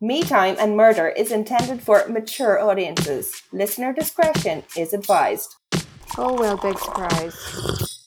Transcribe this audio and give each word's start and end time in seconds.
Me 0.00 0.22
Time 0.22 0.56
and 0.58 0.76
Murder 0.76 1.08
is 1.08 1.30
intended 1.30 1.80
for 1.80 2.06
mature 2.08 2.60
audiences. 2.60 3.42
Listener 3.52 3.92
discretion 3.92 4.64
is 4.76 4.92
advised. 4.92 5.54
Oh 6.18 6.34
well, 6.34 6.56
big 6.56 6.78
surprise. 6.78 8.00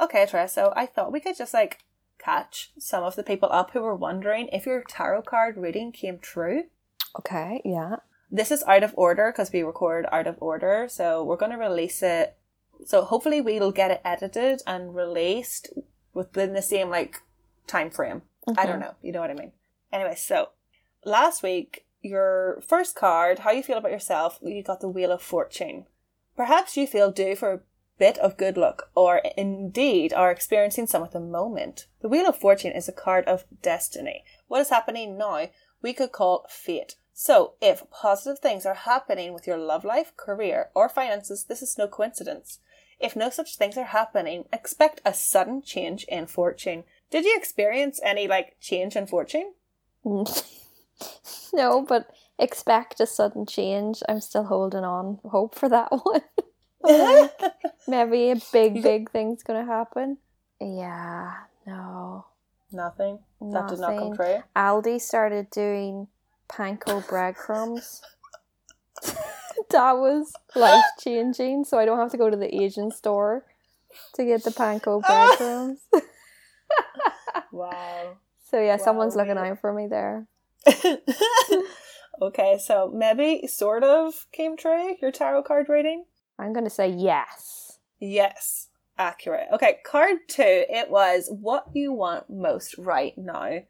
Okay, 0.00 0.24
Tara, 0.26 0.48
so 0.48 0.72
I 0.76 0.86
thought 0.86 1.12
we 1.12 1.20
could 1.20 1.36
just 1.36 1.52
like 1.52 1.80
catch 2.18 2.70
some 2.78 3.02
of 3.02 3.16
the 3.16 3.22
people 3.24 3.48
up 3.50 3.72
who 3.72 3.80
were 3.80 3.96
wondering 3.96 4.48
if 4.52 4.66
your 4.66 4.84
tarot 4.88 5.22
card 5.22 5.56
reading 5.56 5.90
came 5.90 6.18
true. 6.18 6.64
Okay, 7.18 7.60
yeah. 7.64 7.96
This 8.30 8.52
is 8.52 8.62
out 8.64 8.84
of 8.84 8.94
order 8.96 9.32
because 9.32 9.52
we 9.52 9.62
record 9.62 10.06
out 10.12 10.26
of 10.26 10.36
order, 10.40 10.86
so 10.88 11.24
we're 11.24 11.36
going 11.36 11.52
to 11.52 11.58
release 11.58 12.02
it. 12.02 12.36
So 12.84 13.02
hopefully 13.02 13.40
we'll 13.40 13.72
get 13.72 13.90
it 13.90 14.00
edited 14.04 14.62
and 14.66 14.94
released 14.94 15.70
within 16.14 16.52
the 16.52 16.62
same 16.62 16.90
like 16.90 17.22
time 17.66 17.90
frame. 17.90 18.22
I 18.56 18.66
don't 18.66 18.80
know. 18.80 18.94
You 19.02 19.12
know 19.12 19.20
what 19.20 19.30
I 19.30 19.34
mean? 19.34 19.52
Anyway, 19.92 20.14
so 20.16 20.50
last 21.08 21.42
week 21.42 21.86
your 22.00 22.62
first 22.66 22.94
card, 22.94 23.40
how 23.40 23.50
you 23.50 23.62
feel 23.62 23.78
about 23.78 23.90
yourself, 23.90 24.38
you 24.42 24.62
got 24.62 24.80
the 24.80 24.88
Wheel 24.88 25.10
of 25.10 25.22
Fortune. 25.22 25.86
Perhaps 26.36 26.76
you 26.76 26.86
feel 26.86 27.10
due 27.10 27.34
for 27.34 27.52
a 27.52 27.60
bit 27.98 28.18
of 28.18 28.36
good 28.36 28.56
luck, 28.56 28.90
or 28.94 29.20
indeed 29.36 30.12
are 30.12 30.30
experiencing 30.30 30.86
some 30.86 31.02
at 31.02 31.12
the 31.12 31.20
moment. 31.20 31.86
The 32.00 32.08
Wheel 32.08 32.28
of 32.28 32.36
Fortune 32.36 32.72
is 32.72 32.88
a 32.88 32.92
card 32.92 33.24
of 33.24 33.44
destiny. 33.62 34.24
What 34.46 34.60
is 34.60 34.70
happening 34.70 35.18
now, 35.18 35.48
we 35.82 35.92
could 35.92 36.12
call 36.12 36.46
fate. 36.48 36.94
So, 37.12 37.54
if 37.60 37.90
positive 37.90 38.38
things 38.38 38.64
are 38.64 38.74
happening 38.74 39.32
with 39.32 39.48
your 39.48 39.56
love 39.56 39.84
life, 39.84 40.16
career, 40.16 40.70
or 40.74 40.88
finances, 40.88 41.46
this 41.48 41.62
is 41.62 41.76
no 41.76 41.88
coincidence. 41.88 42.60
If 43.00 43.16
no 43.16 43.30
such 43.30 43.56
things 43.56 43.76
are 43.76 43.84
happening, 43.84 44.44
expect 44.52 45.00
a 45.04 45.12
sudden 45.12 45.62
change 45.62 46.04
in 46.04 46.26
fortune. 46.26 46.84
Did 47.10 47.24
you 47.24 47.34
experience 47.36 48.00
any 48.04 48.28
like 48.28 48.56
change 48.60 48.94
in 48.94 49.08
fortune? 49.08 49.54
no, 51.52 51.82
but 51.82 52.10
expect 52.38 53.00
a 53.00 53.06
sudden 53.06 53.46
change. 53.46 54.02
I'm 54.08 54.20
still 54.20 54.44
holding 54.44 54.84
on 54.84 55.18
hope 55.24 55.54
for 55.54 55.68
that 55.68 55.88
one. 56.02 56.22
Maybe 57.88 58.30
a 58.30 58.36
big, 58.52 58.82
big 58.82 59.10
thing's 59.10 59.42
gonna 59.42 59.64
happen. 59.64 60.18
Yeah, 60.60 61.32
no. 61.66 62.26
Nothing. 62.70 63.18
That 63.40 63.68
did 63.68 63.78
not 63.80 63.96
come 63.96 64.10
Nothing. 64.10 64.16
true. 64.16 64.42
Aldi 64.54 65.00
started 65.00 65.50
doing 65.50 66.08
panko 66.48 67.06
breadcrumbs. 67.08 68.02
that 69.70 69.92
was 69.92 70.32
life 70.54 70.84
changing, 71.00 71.64
so 71.64 71.78
I 71.78 71.84
don't 71.86 71.98
have 71.98 72.10
to 72.10 72.16
go 72.18 72.28
to 72.30 72.36
the 72.36 72.54
Asian 72.62 72.90
store 72.90 73.44
to 74.14 74.24
get 74.24 74.44
the 74.44 74.50
panko 74.50 75.00
breadcrumbs. 75.02 75.80
Wow. 77.52 78.16
so 78.50 78.60
yeah, 78.60 78.76
someone's 78.76 79.16
looking 79.16 79.38
out 79.38 79.60
for 79.60 79.72
me 79.72 79.86
there. 79.86 80.26
okay, 82.22 82.58
so 82.58 82.90
maybe 82.94 83.46
sort 83.46 83.84
of 83.84 84.26
came 84.32 84.56
true 84.56 84.96
your 85.00 85.12
tarot 85.12 85.42
card 85.44 85.68
reading? 85.68 86.04
I'm 86.38 86.52
gonna 86.52 86.70
say 86.70 86.88
yes. 86.88 87.78
Yes, 88.00 88.68
accurate. 88.96 89.48
Okay, 89.52 89.78
card 89.84 90.18
two, 90.28 90.64
it 90.68 90.90
was 90.90 91.28
what 91.30 91.66
you 91.74 91.92
want 91.92 92.30
most 92.30 92.76
right 92.78 93.16
now, 93.16 93.60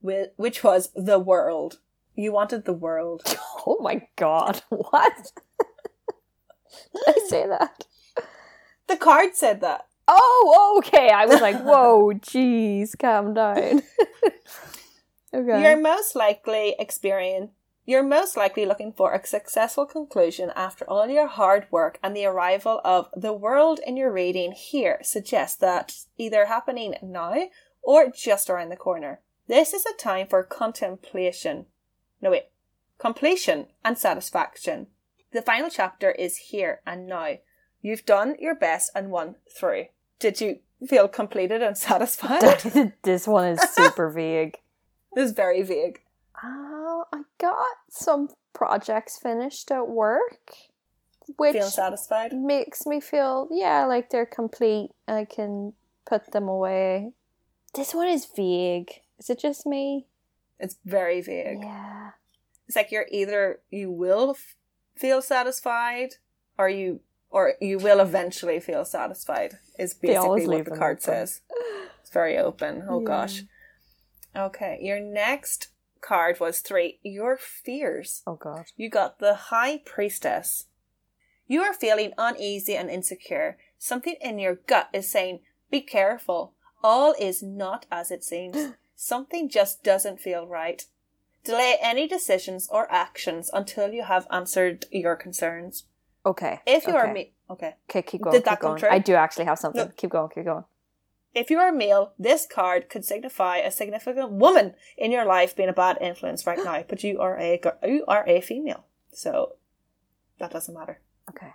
which 0.00 0.64
was 0.64 0.90
the 0.94 1.18
world. 1.18 1.78
You 2.14 2.32
wanted 2.32 2.64
the 2.64 2.72
world. 2.72 3.22
Oh 3.66 3.82
my 3.82 4.06
god, 4.16 4.62
what? 4.70 5.32
Did 6.94 7.02
I 7.06 7.20
say 7.28 7.46
that? 7.46 7.84
The 8.86 8.96
card 8.96 9.34
said 9.34 9.60
that. 9.60 9.86
Oh, 10.06 10.78
okay. 10.78 11.10
I 11.10 11.26
was 11.26 11.42
like, 11.42 11.60
whoa, 11.60 12.12
jeez, 12.14 12.98
calm 12.98 13.34
down. 13.34 13.82
Okay. 15.32 15.62
You're 15.62 15.80
most 15.80 16.14
likely 16.14 16.74
experience 16.78 17.50
you're 17.88 18.02
most 18.02 18.36
likely 18.36 18.66
looking 18.66 18.92
for 18.92 19.14
a 19.14 19.26
successful 19.26 19.86
conclusion 19.86 20.52
after 20.54 20.84
all 20.84 21.08
your 21.08 21.26
hard 21.26 21.66
work 21.70 21.98
and 22.02 22.14
the 22.14 22.26
arrival 22.26 22.82
of 22.84 23.08
the 23.16 23.32
world 23.32 23.80
in 23.86 23.96
your 23.96 24.12
reading 24.12 24.52
here 24.52 24.98
suggests 25.02 25.56
that 25.56 25.94
either 26.18 26.44
happening 26.44 26.96
now 27.02 27.48
or 27.80 28.10
just 28.10 28.50
around 28.50 28.68
the 28.68 28.76
corner. 28.76 29.20
This 29.46 29.72
is 29.72 29.86
a 29.86 29.96
time 29.96 30.26
for 30.26 30.42
contemplation. 30.42 31.64
No 32.20 32.30
wait. 32.30 32.48
Completion 32.98 33.68
and 33.82 33.96
satisfaction. 33.96 34.88
The 35.32 35.40
final 35.40 35.70
chapter 35.70 36.10
is 36.10 36.36
here 36.36 36.82
and 36.86 37.06
now. 37.06 37.38
You've 37.80 38.04
done 38.04 38.36
your 38.38 38.54
best 38.54 38.90
and 38.94 39.10
won 39.10 39.36
through. 39.58 39.86
Did 40.18 40.42
you 40.42 40.58
feel 40.86 41.08
completed 41.08 41.62
and 41.62 41.78
satisfied? 41.88 42.92
this 43.02 43.26
one 43.26 43.48
is 43.48 43.62
super 43.70 44.10
vague. 44.14 44.58
This 45.18 45.30
is 45.30 45.36
very 45.36 45.62
vague. 45.62 46.00
Oh, 46.44 47.04
I 47.12 47.22
got 47.38 47.56
some 47.90 48.28
projects 48.52 49.18
finished 49.18 49.70
at 49.72 49.88
work, 49.88 50.52
which 51.36 51.54
Feeling 51.54 51.70
satisfied? 51.70 52.32
makes 52.32 52.86
me 52.86 53.00
feel, 53.00 53.48
yeah, 53.50 53.84
like 53.84 54.10
they're 54.10 54.26
complete. 54.26 54.90
I 55.08 55.24
can 55.24 55.72
put 56.06 56.30
them 56.32 56.46
away. 56.48 57.12
This 57.74 57.94
one 57.94 58.08
is 58.08 58.26
vague. 58.26 58.90
Is 59.18 59.28
it 59.28 59.40
just 59.40 59.66
me? 59.66 60.06
It's 60.60 60.76
very 60.84 61.20
vague. 61.20 61.62
Yeah. 61.62 62.10
It's 62.68 62.76
like 62.76 62.92
you're 62.92 63.06
either 63.10 63.60
you 63.70 63.90
will 63.90 64.30
f- 64.30 64.54
feel 64.96 65.20
satisfied 65.22 66.10
or 66.56 66.68
you 66.68 67.00
or 67.30 67.54
you 67.60 67.78
will 67.78 68.00
eventually 68.00 68.60
feel 68.60 68.84
satisfied. 68.84 69.54
Is 69.78 69.94
basically 69.94 70.46
what 70.46 70.64
the 70.64 70.76
card 70.76 70.98
open. 70.98 71.02
says. 71.04 71.40
It's 72.00 72.10
very 72.10 72.38
open. 72.38 72.84
Oh 72.88 73.00
Yeah. 73.00 73.06
gosh. 73.06 73.42
Okay, 74.36 74.78
your 74.80 75.00
next 75.00 75.68
card 76.00 76.40
was 76.40 76.60
three. 76.60 76.98
Your 77.02 77.36
fears. 77.36 78.22
Oh 78.26 78.36
god. 78.36 78.66
You 78.76 78.88
got 78.88 79.18
the 79.18 79.34
High 79.34 79.78
Priestess. 79.84 80.66
You 81.46 81.62
are 81.62 81.72
feeling 81.72 82.12
uneasy 82.18 82.76
and 82.76 82.90
insecure. 82.90 83.56
Something 83.78 84.16
in 84.20 84.38
your 84.38 84.56
gut 84.66 84.90
is 84.92 85.10
saying, 85.10 85.40
Be 85.70 85.80
careful. 85.80 86.52
All 86.82 87.14
is 87.18 87.42
not 87.42 87.86
as 87.90 88.10
it 88.10 88.22
seems. 88.22 88.74
Something 88.94 89.48
just 89.48 89.82
doesn't 89.82 90.20
feel 90.20 90.46
right. 90.46 90.84
Delay 91.44 91.76
any 91.80 92.06
decisions 92.06 92.68
or 92.70 92.90
actions 92.92 93.48
until 93.52 93.92
you 93.92 94.02
have 94.02 94.26
answered 94.30 94.86
your 94.90 95.16
concerns. 95.16 95.84
Okay. 96.26 96.60
If 96.66 96.86
you 96.86 96.94
are 96.94 97.12
me, 97.12 97.32
okay. 97.48 97.76
Okay, 97.88 98.02
keep 98.02 98.20
going. 98.20 98.34
Did 98.34 98.44
that 98.44 98.50
keep 98.56 98.60
come 98.60 98.70
going. 98.70 98.80
true? 98.80 98.88
I 98.90 98.98
do 98.98 99.14
actually 99.14 99.46
have 99.46 99.58
something. 99.58 99.86
No. 99.86 99.92
Keep 99.96 100.10
going, 100.10 100.28
keep 100.28 100.44
going. 100.44 100.64
If 101.34 101.50
you 101.50 101.58
are 101.58 101.70
male, 101.72 102.12
this 102.18 102.46
card 102.46 102.88
could 102.88 103.04
signify 103.04 103.58
a 103.58 103.70
significant 103.70 104.32
woman 104.32 104.74
in 104.96 105.12
your 105.12 105.24
life 105.24 105.54
being 105.54 105.68
a 105.68 105.72
bad 105.74 105.98
influence 106.00 106.46
right 106.46 106.58
now. 106.64 106.82
But 106.88 107.04
you 107.04 107.20
are 107.20 107.38
a 107.38 107.60
you 107.84 108.04
are 108.08 108.24
a 108.26 108.40
female, 108.40 108.84
so 109.12 109.56
that 110.38 110.50
doesn't 110.50 110.74
matter. 110.74 111.00
Okay. 111.28 111.52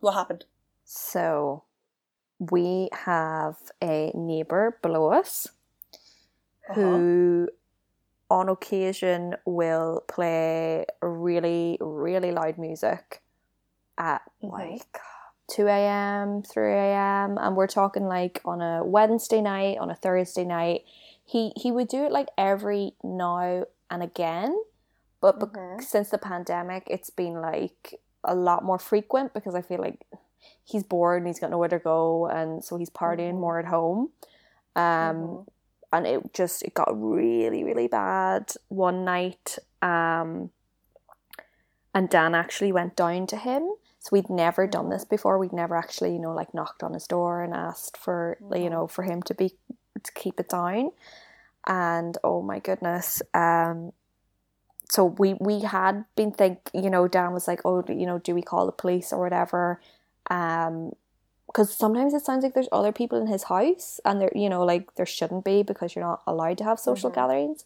What 0.00 0.12
happened? 0.12 0.44
So 0.84 1.64
we 2.38 2.88
have 2.92 3.56
a 3.82 4.10
neighbor 4.14 4.78
below 4.82 5.12
us 5.12 5.48
Uh-huh. 6.68 6.74
who 6.74 7.48
on 8.28 8.48
occasion 8.48 9.36
will 9.46 10.02
play 10.08 10.84
really, 11.00 11.78
really 11.80 12.32
loud 12.32 12.58
music 12.58 13.22
at 13.96 14.22
Mhm. 14.42 14.50
like 14.50 14.98
2 15.48 15.66
a.m., 15.68 16.42
3 16.42 16.72
a.m. 16.72 17.38
And 17.38 17.56
we're 17.56 17.66
talking 17.66 18.06
like 18.06 18.40
on 18.44 18.60
a 18.60 18.84
Wednesday 18.84 19.40
night, 19.40 19.78
on 19.78 19.90
a 19.90 19.94
Thursday 19.94 20.44
night. 20.44 20.82
He 21.24 21.52
he 21.56 21.72
would 21.72 21.88
do 21.88 22.04
it 22.04 22.12
like 22.12 22.28
every 22.38 22.92
now 23.02 23.64
and 23.90 24.02
again. 24.02 24.56
But 25.20 25.40
bec- 25.40 25.52
Mhm. 25.52 25.82
since 25.82 26.10
the 26.10 26.18
pandemic, 26.18 26.84
it's 26.88 27.10
been 27.10 27.40
like 27.40 28.00
a 28.22 28.34
lot 28.34 28.64
more 28.64 28.78
frequent 28.78 29.32
because 29.34 29.54
I 29.54 29.62
feel 29.62 29.80
like 29.80 30.06
he's 30.64 30.82
bored 30.84 31.18
and 31.22 31.26
he's 31.26 31.40
got 31.40 31.50
nowhere 31.50 31.68
to 31.68 31.78
go, 31.78 32.26
and 32.26 32.62
so 32.64 32.76
he's 32.76 32.90
partying 32.90 33.34
Mhm. 33.34 33.40
more 33.40 33.58
at 33.58 33.66
home. 33.66 34.10
Um, 34.76 35.16
Mhm. 35.16 35.46
and 35.92 36.06
it 36.06 36.34
just 36.34 36.62
it 36.62 36.74
got 36.74 36.88
really 36.92 37.64
really 37.64 37.88
bad 37.88 38.52
one 38.68 39.04
night. 39.04 39.58
Um, 39.82 40.50
and 41.94 42.08
Dan 42.10 42.34
actually 42.34 42.72
went 42.72 42.94
down 42.96 43.26
to 43.28 43.36
him. 43.36 43.70
So 44.06 44.10
we'd 44.12 44.30
never 44.30 44.68
done 44.68 44.88
this 44.88 45.04
before. 45.04 45.36
We'd 45.36 45.52
never 45.52 45.74
actually, 45.74 46.12
you 46.12 46.20
know, 46.20 46.32
like 46.32 46.54
knocked 46.54 46.84
on 46.84 46.94
his 46.94 47.08
door 47.08 47.42
and 47.42 47.52
asked 47.52 47.96
for, 47.96 48.38
you 48.40 48.46
Mhm. 48.68 48.70
know, 48.70 48.86
for 48.86 49.02
him 49.02 49.20
to 49.22 49.34
be 49.34 49.58
to 50.00 50.12
keep 50.12 50.38
it 50.38 50.48
down. 50.48 50.92
And 51.66 52.16
oh 52.22 52.40
my 52.40 52.60
goodness, 52.60 53.20
um, 53.34 53.92
so 54.88 55.04
we 55.04 55.34
we 55.40 55.60
had 55.62 56.04
been 56.14 56.30
think, 56.30 56.70
you 56.72 56.88
know, 56.88 57.08
Dan 57.08 57.32
was 57.32 57.48
like, 57.48 57.62
oh, 57.64 57.82
you 57.88 58.06
know, 58.06 58.18
do 58.20 58.32
we 58.32 58.42
call 58.42 58.66
the 58.66 58.72
police 58.72 59.12
or 59.12 59.18
whatever? 59.20 59.80
Um, 60.30 60.92
because 61.48 61.74
sometimes 61.76 62.14
it 62.14 62.24
sounds 62.24 62.44
like 62.44 62.54
there's 62.54 62.68
other 62.70 62.92
people 62.92 63.18
in 63.20 63.26
his 63.26 63.44
house, 63.44 64.00
and 64.04 64.20
there, 64.20 64.30
you 64.36 64.48
know, 64.48 64.62
like 64.64 64.94
there 64.94 65.06
shouldn't 65.06 65.44
be 65.44 65.64
because 65.64 65.96
you're 65.96 66.04
not 66.04 66.22
allowed 66.28 66.58
to 66.58 66.64
have 66.64 66.78
social 66.78 67.10
Mhm. 67.10 67.14
gatherings. 67.14 67.64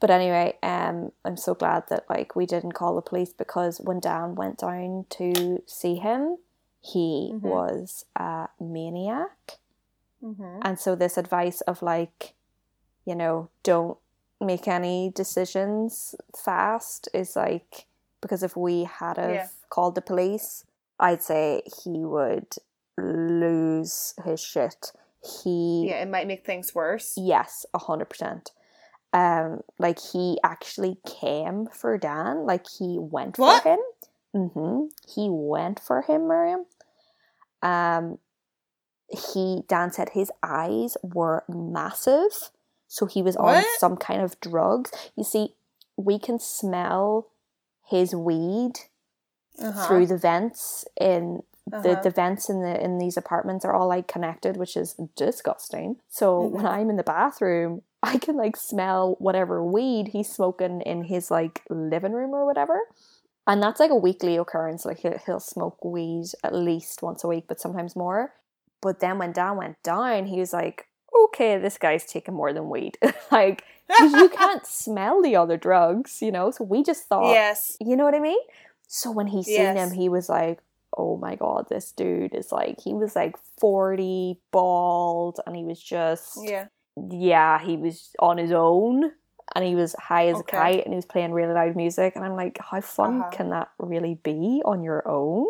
But 0.00 0.10
anyway, 0.10 0.56
um, 0.62 1.12
I'm 1.24 1.36
so 1.36 1.54
glad 1.54 1.84
that 1.88 2.04
like 2.08 2.36
we 2.36 2.46
didn't 2.46 2.72
call 2.72 2.94
the 2.94 3.02
police 3.02 3.32
because 3.32 3.80
when 3.80 3.98
Dan 4.00 4.34
went 4.36 4.58
down 4.58 5.06
to 5.10 5.62
see 5.66 5.96
him, 5.96 6.38
he 6.80 7.32
Mhm. 7.34 7.42
was 7.42 8.04
a 8.14 8.48
maniac. 8.60 9.58
Mhm. 10.22 10.60
And 10.62 10.78
so 10.78 10.94
this 10.94 11.18
advice 11.18 11.60
of 11.62 11.82
like, 11.82 12.34
you 13.04 13.14
know, 13.16 13.48
don't 13.64 13.98
make 14.40 14.68
any 14.68 15.10
decisions 15.10 16.14
fast 16.36 17.08
is 17.12 17.34
like 17.34 17.86
because 18.20 18.42
if 18.44 18.56
we 18.56 18.84
had 18.84 19.16
have 19.16 19.30
Yeah. 19.34 19.48
called 19.68 19.94
the 19.96 20.02
police, 20.02 20.64
I'd 21.00 21.22
say 21.22 21.62
he 21.82 22.04
would 22.04 22.54
lose 22.96 24.14
his 24.24 24.40
shit. 24.40 24.92
He 25.42 25.88
Yeah, 25.88 26.02
it 26.02 26.08
might 26.08 26.26
make 26.28 26.44
things 26.46 26.74
worse. 26.74 27.14
Yes, 27.16 27.66
a 27.74 27.78
hundred 27.78 28.08
percent. 28.10 28.52
Um, 29.12 29.62
like 29.78 29.98
he 30.12 30.38
actually 30.44 30.98
came 31.06 31.66
for 31.72 31.96
Dan. 31.96 32.44
Like 32.44 32.66
he 32.78 32.98
went 32.98 33.38
What? 33.38 33.62
for 33.62 33.70
him. 33.70 33.78
Mm-hmm. 34.34 34.86
He 35.14 35.28
went 35.30 35.80
for 35.80 36.02
him, 36.02 36.28
Miriam. 36.28 36.66
Um, 37.62 38.18
he 39.08 39.62
Dan 39.68 39.90
said 39.92 40.10
his 40.10 40.30
eyes 40.42 40.96
were 41.02 41.44
massive, 41.48 42.50
so 42.86 43.06
he 43.06 43.22
was 43.22 43.36
on 43.36 43.64
some 43.78 43.96
kind 43.96 44.20
of 44.20 44.38
drugs. 44.40 44.90
You 45.16 45.24
see, 45.24 45.54
we 45.96 46.18
can 46.18 46.38
smell 46.38 47.28
his 47.88 48.14
weed 48.14 48.74
Uh-huh. 49.60 49.86
through 49.86 50.06
the 50.06 50.18
vents 50.18 50.84
in 51.00 51.42
the, 51.66 51.76
Uh-huh. 51.78 52.00
the 52.02 52.10
vents 52.10 52.48
in 52.48 52.60
the 52.62 52.82
in 52.82 52.98
these 52.98 53.16
apartments 53.16 53.64
are 53.64 53.74
all 53.74 53.88
like 53.88 54.06
connected, 54.06 54.56
which 54.56 54.76
is 54.76 54.94
disgusting. 55.16 56.00
So 56.08 56.42
when 56.42 56.64
Mhm. 56.66 56.70
I'm 56.70 56.90
in 56.90 56.96
the 56.96 57.02
bathroom, 57.02 57.82
I 58.02 58.18
can 58.18 58.36
like 58.36 58.56
smell 58.56 59.16
whatever 59.18 59.64
weed 59.64 60.08
he's 60.08 60.28
smoking 60.30 60.80
in 60.82 61.04
his 61.04 61.30
like 61.30 61.62
living 61.68 62.12
room 62.12 62.30
or 62.30 62.46
whatever. 62.46 62.80
And 63.46 63.62
that's 63.62 63.80
like 63.80 63.90
a 63.90 63.96
weekly 63.96 64.36
occurrence. 64.36 64.84
Like 64.84 64.98
he'll, 65.00 65.18
he'll 65.24 65.40
smoke 65.40 65.84
weed 65.84 66.26
at 66.44 66.54
least 66.54 67.02
once 67.02 67.24
a 67.24 67.28
week, 67.28 67.44
but 67.48 67.60
sometimes 67.60 67.96
more. 67.96 68.34
But 68.80 69.00
then 69.00 69.18
when 69.18 69.32
Dan 69.32 69.56
went 69.56 69.82
down, 69.82 70.26
he 70.26 70.38
was 70.38 70.52
like, 70.52 70.86
okay, 71.24 71.58
this 71.58 71.78
guy's 71.78 72.04
taking 72.04 72.34
more 72.34 72.52
than 72.52 72.68
weed. 72.68 72.98
like, 73.32 73.64
you 73.98 74.28
can't 74.34 74.66
smell 74.66 75.22
the 75.22 75.34
other 75.34 75.56
drugs, 75.56 76.20
you 76.22 76.30
know? 76.30 76.50
So 76.50 76.64
we 76.64 76.84
just 76.84 77.04
thought, 77.08 77.32
yes. 77.32 77.76
you 77.80 77.96
know 77.96 78.04
what 78.04 78.14
I 78.14 78.20
mean? 78.20 78.38
So 78.86 79.10
when 79.10 79.26
he 79.28 79.42
seen 79.42 79.54
Yes. 79.74 79.76
him, 79.90 79.98
he 79.98 80.08
was 80.08 80.28
like, 80.28 80.60
"Oh 80.96 81.16
my 81.18 81.34
god, 81.36 81.66
this 81.68 81.92
dude 81.92 82.34
is 82.34 82.50
like 82.52 82.80
he 82.80 82.94
was 82.94 83.14
like 83.14 83.36
40, 83.60 84.38
bald, 84.50 85.40
and 85.46 85.54
he 85.54 85.64
was 85.64 85.82
just 85.82 86.38
Yeah. 86.42 86.68
Yeah, 87.10 87.58
he 87.60 87.76
was 87.76 88.10
on 88.18 88.38
his 88.38 88.52
own 88.52 89.12
and 89.54 89.64
he 89.64 89.74
was 89.74 89.94
high 89.98 90.28
as 90.28 90.38
Okay. 90.40 90.56
a 90.56 90.60
kite 90.60 90.84
and 90.84 90.92
he 90.92 90.96
was 90.96 91.06
playing 91.06 91.32
really 91.32 91.54
loud 91.54 91.76
music 91.76 92.14
and 92.16 92.24
I'm 92.24 92.36
like, 92.36 92.58
how 92.60 92.80
fun 92.80 93.20
Uh-huh. 93.20 93.30
can 93.30 93.50
that 93.50 93.68
really 93.78 94.14
be 94.22 94.62
on 94.64 94.82
your 94.82 95.06
own? 95.08 95.46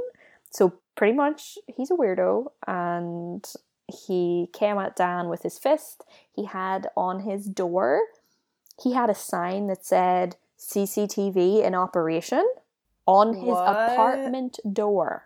So 0.51 0.75
pretty 0.97 1.15
much 1.15 1.59
he's 1.67 1.91
a 1.91 1.95
weirdo 1.95 2.47
and 2.67 3.45
he 4.07 4.49
came 4.53 4.79
at 4.79 4.97
Dan 4.97 5.29
with 5.29 5.43
his 5.43 5.59
fist. 5.59 6.05
He 6.33 6.45
had 6.45 6.89
on 6.97 7.21
his 7.21 7.47
door, 7.47 8.01
he 8.83 8.93
had 8.93 9.11
a 9.11 9.15
sign 9.15 9.67
that 9.69 9.85
said 9.85 10.37
CCTV 10.59 11.65
in 11.65 11.75
operation 11.75 12.47
on 13.07 13.35
his 13.35 13.43
What? 13.59 13.67
apartment 13.67 14.59
door. 14.73 15.25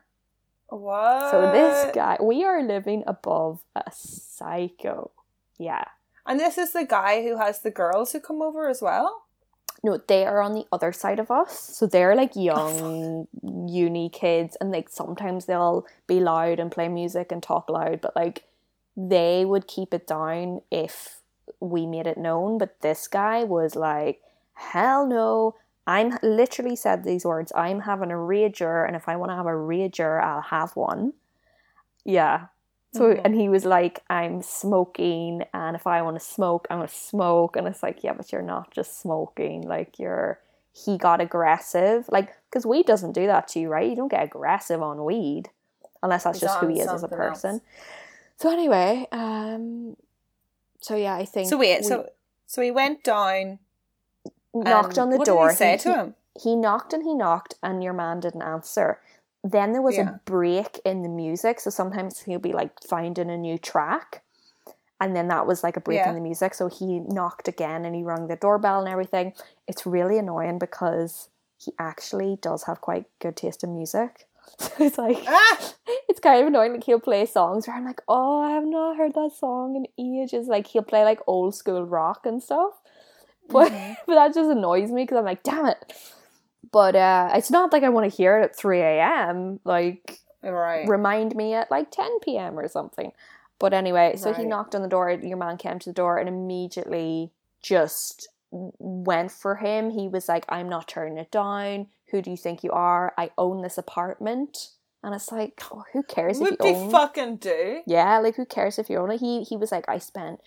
What? 0.68 1.30
So 1.30 1.46
this 1.46 1.84
guy, 1.92 2.16
we 2.20 2.44
are 2.44 2.62
living 2.62 3.02
above 3.06 3.62
a 3.76 3.90
psycho. 3.92 5.10
Yeah. 5.58 5.84
And 6.26 6.38
this 6.38 6.58
is 6.58 6.72
the 6.72 6.86
guy 6.86 7.22
who 7.22 7.38
has 7.38 7.60
the 7.60 7.70
girls 7.70 8.12
who 8.12 8.20
come 8.20 8.42
over 8.42 8.68
as 8.68 8.80
well? 8.80 9.24
No, 9.84 9.98
they 10.06 10.24
are 10.24 10.40
on 10.40 10.54
the 10.54 10.66
other 10.70 10.92
side 10.92 11.18
of 11.18 11.30
us. 11.30 11.58
So 11.58 11.86
they're 11.86 12.14
like 12.14 12.36
young 12.36 13.26
uni 13.42 14.08
kids 14.08 14.56
and 14.60 14.70
like 14.70 14.88
sometimes 14.88 15.46
they'll 15.46 15.86
be 16.06 16.20
loud 16.20 16.60
and 16.60 16.70
play 16.70 16.88
music 16.88 17.32
and 17.32 17.42
talk 17.42 17.68
loud, 17.68 18.00
but 18.00 18.14
like 18.14 18.44
they 18.96 19.44
would 19.44 19.66
keep 19.66 19.92
it 19.92 20.06
down 20.06 20.60
if 20.70 21.20
we 21.58 21.86
made 21.86 22.06
it 22.06 22.18
known. 22.18 22.58
But 22.58 22.80
this 22.80 23.08
guy 23.08 23.42
was 23.42 23.74
like, 23.74 24.20
hell 24.54 25.06
no. 25.06 25.56
I'm 25.84 26.16
literally 26.22 26.76
said 26.76 27.02
these 27.02 27.24
words, 27.24 27.52
I'm 27.56 27.80
having 27.80 28.12
a 28.12 28.14
rager, 28.14 28.86
and 28.86 28.94
if 28.94 29.08
I 29.08 29.16
want 29.16 29.32
to 29.32 29.36
have 29.36 29.46
a 29.46 29.50
rager, 29.50 30.22
I'll 30.22 30.42
have 30.42 30.76
one. 30.76 31.14
Yeah. 32.04 32.46
So 32.94 33.14
Mhm. 33.14 33.20
and 33.24 33.34
he 33.34 33.48
was 33.48 33.64
like, 33.64 34.02
I'm 34.10 34.42
smoking, 34.42 35.44
and 35.54 35.74
if 35.76 35.86
I 35.86 36.02
want 36.02 36.18
to 36.18 36.24
smoke, 36.24 36.66
I'm 36.70 36.78
gonna 36.78 36.88
smoke. 36.88 37.56
And 37.56 37.66
it's 37.66 37.82
like, 37.82 38.04
yeah, 38.04 38.12
but 38.12 38.30
you're 38.32 38.42
not 38.42 38.70
just 38.70 39.00
smoking. 39.00 39.62
Like 39.62 39.98
you're. 39.98 40.38
He 40.74 40.96
got 40.96 41.20
aggressive, 41.20 42.06
like 42.10 42.32
because 42.48 42.64
weed 42.64 42.86
doesn't 42.86 43.12
do 43.12 43.26
that 43.26 43.46
to 43.48 43.60
you, 43.60 43.68
right? 43.68 43.88
You 43.90 43.94
don't 43.94 44.08
get 44.08 44.22
aggressive 44.22 44.80
on 44.80 45.04
weed, 45.04 45.50
unless 46.02 46.24
that's 46.24 46.38
He's 46.40 46.48
just 46.48 46.58
who 46.60 46.68
he 46.68 46.80
is 46.80 46.86
as 46.88 46.94
a 47.02 47.08
something 47.08 47.18
else. 47.18 47.42
person. 47.42 47.60
So 48.38 48.50
anyway, 48.50 49.06
um, 49.12 49.98
so 50.80 50.96
yeah, 50.96 51.14
I 51.14 51.26
think 51.26 51.50
So 51.50 51.58
wait, 51.58 51.82
we 51.82 51.86
so 51.88 52.08
so 52.46 52.62
he 52.62 52.70
went 52.70 53.04
down 53.04 53.58
knocked 54.54 54.98
on 54.98 55.10
the 55.10 55.18
what 55.18 55.26
door. 55.26 55.48
Did 55.48 55.52
he 55.52 55.56
say 55.56 55.72
He- 55.72 55.78
to 55.78 55.94
him? 55.94 56.14
he 56.40 56.56
knocked 56.56 56.94
and 56.94 57.02
he 57.02 57.12
knocked 57.14 57.56
and 57.62 57.84
your 57.84 57.92
man 57.92 58.20
didn't 58.20 58.40
answer 58.42 58.98
then 59.44 59.72
there 59.72 59.82
was 59.82 59.96
Yeah. 59.96 60.08
a 60.10 60.20
break 60.24 60.80
in 60.84 61.02
the 61.02 61.08
music 61.08 61.60
so 61.60 61.70
sometimes 61.70 62.20
he'll 62.20 62.38
be 62.38 62.52
like 62.52 62.82
finding 62.82 63.30
a 63.30 63.36
new 63.36 63.58
track 63.58 64.22
and 65.00 65.16
then 65.16 65.28
that 65.28 65.46
was 65.46 65.62
like 65.64 65.76
a 65.76 65.80
break 65.80 65.98
Yeah. 65.98 66.10
in 66.10 66.14
the 66.14 66.20
music 66.20 66.54
so 66.54 66.68
he 66.68 67.00
knocked 67.00 67.48
again 67.48 67.84
and 67.84 67.94
he 67.94 68.02
rang 68.04 68.28
the 68.28 68.36
doorbell 68.36 68.78
and 68.80 68.88
everything 68.88 69.32
it's 69.66 69.84
really 69.86 70.18
annoying 70.18 70.58
because 70.58 71.28
he 71.58 71.72
actually 71.78 72.38
does 72.40 72.64
have 72.64 72.80
quite 72.80 73.06
good 73.20 73.36
taste 73.36 73.64
in 73.64 73.74
music 73.74 74.26
so 74.58 74.70
it's 74.78 74.98
like 74.98 75.18
Ah! 75.26 75.72
it's 76.08 76.20
kind 76.20 76.40
of 76.40 76.46
annoying 76.46 76.72
like 76.74 76.84
he'll 76.84 77.00
play 77.00 77.24
songs 77.26 77.66
where 77.66 77.76
i'm 77.76 77.84
like 77.84 78.00
oh 78.08 78.40
i 78.42 78.50
have 78.50 78.64
not 78.64 78.96
heard 78.96 79.14
that 79.14 79.32
song 79.36 79.74
in 79.76 79.86
ages 79.98 80.46
like 80.46 80.66
he'll 80.68 80.82
play 80.82 81.02
like 81.04 81.20
old 81.26 81.54
school 81.54 81.84
rock 81.84 82.26
and 82.26 82.42
stuff 82.42 82.74
but 83.48 83.72
Mhm. 83.72 83.96
but 84.06 84.14
that 84.14 84.34
just 84.34 84.50
annoys 84.50 84.90
me 84.92 85.02
because 85.02 85.18
I'm 85.18 85.24
like, 85.24 85.42
damn 85.42 85.66
it. 85.66 85.92
But 86.70 86.94
uh, 86.96 87.30
it's 87.34 87.50
not 87.50 87.72
like 87.72 87.82
I 87.82 87.88
want 87.88 88.10
to 88.10 88.16
hear 88.16 88.38
it 88.38 88.44
at 88.44 88.56
3 88.56 88.80
a.m. 88.80 89.60
Like, 89.64 90.20
Right. 90.42 90.88
remind 90.88 91.36
me 91.36 91.54
at 91.54 91.70
like 91.70 91.90
10 91.90 92.20
p.m. 92.20 92.58
or 92.58 92.66
something. 92.68 93.12
But 93.58 93.72
anyway, 93.72 94.16
so 94.16 94.32
he 94.32 94.44
knocked 94.44 94.74
on 94.74 94.82
the 94.82 94.88
door. 94.88 95.10
Your 95.10 95.36
man 95.36 95.56
came 95.56 95.78
to 95.78 95.90
the 95.90 95.94
door 95.94 96.18
and 96.18 96.28
immediately 96.28 97.30
just 97.62 98.28
went 98.50 99.30
for 99.30 99.56
him. 99.56 99.90
He 99.90 100.08
was 100.08 100.28
like, 100.28 100.44
I'm 100.48 100.68
not 100.68 100.88
turning 100.88 101.16
it 101.18 101.30
down. 101.30 101.86
Who 102.10 102.20
do 102.22 102.30
you 102.30 102.36
think 102.36 102.64
you 102.64 102.72
are? 102.72 103.14
I 103.16 103.30
own 103.38 103.62
this 103.62 103.78
apartment. 103.78 104.70
And 105.04 105.14
it's 105.14 105.30
like, 105.30 105.62
oh, 105.72 105.84
who 105.92 106.02
cares 106.02 106.38
if 106.38 106.42
What 106.42 106.56
you 106.64 106.74
own 106.74 106.90
fucking 106.90 107.36
do? 107.36 107.82
yeah, 107.86 108.18
like 108.18 108.34
who 108.36 108.44
cares 108.44 108.78
if 108.78 108.90
you 108.90 108.98
own 108.98 109.10
it? 109.12 109.20
He 109.20 109.42
he 109.44 109.56
was 109.56 109.70
like, 109.72 109.88
I 109.88 109.98
spent 109.98 110.40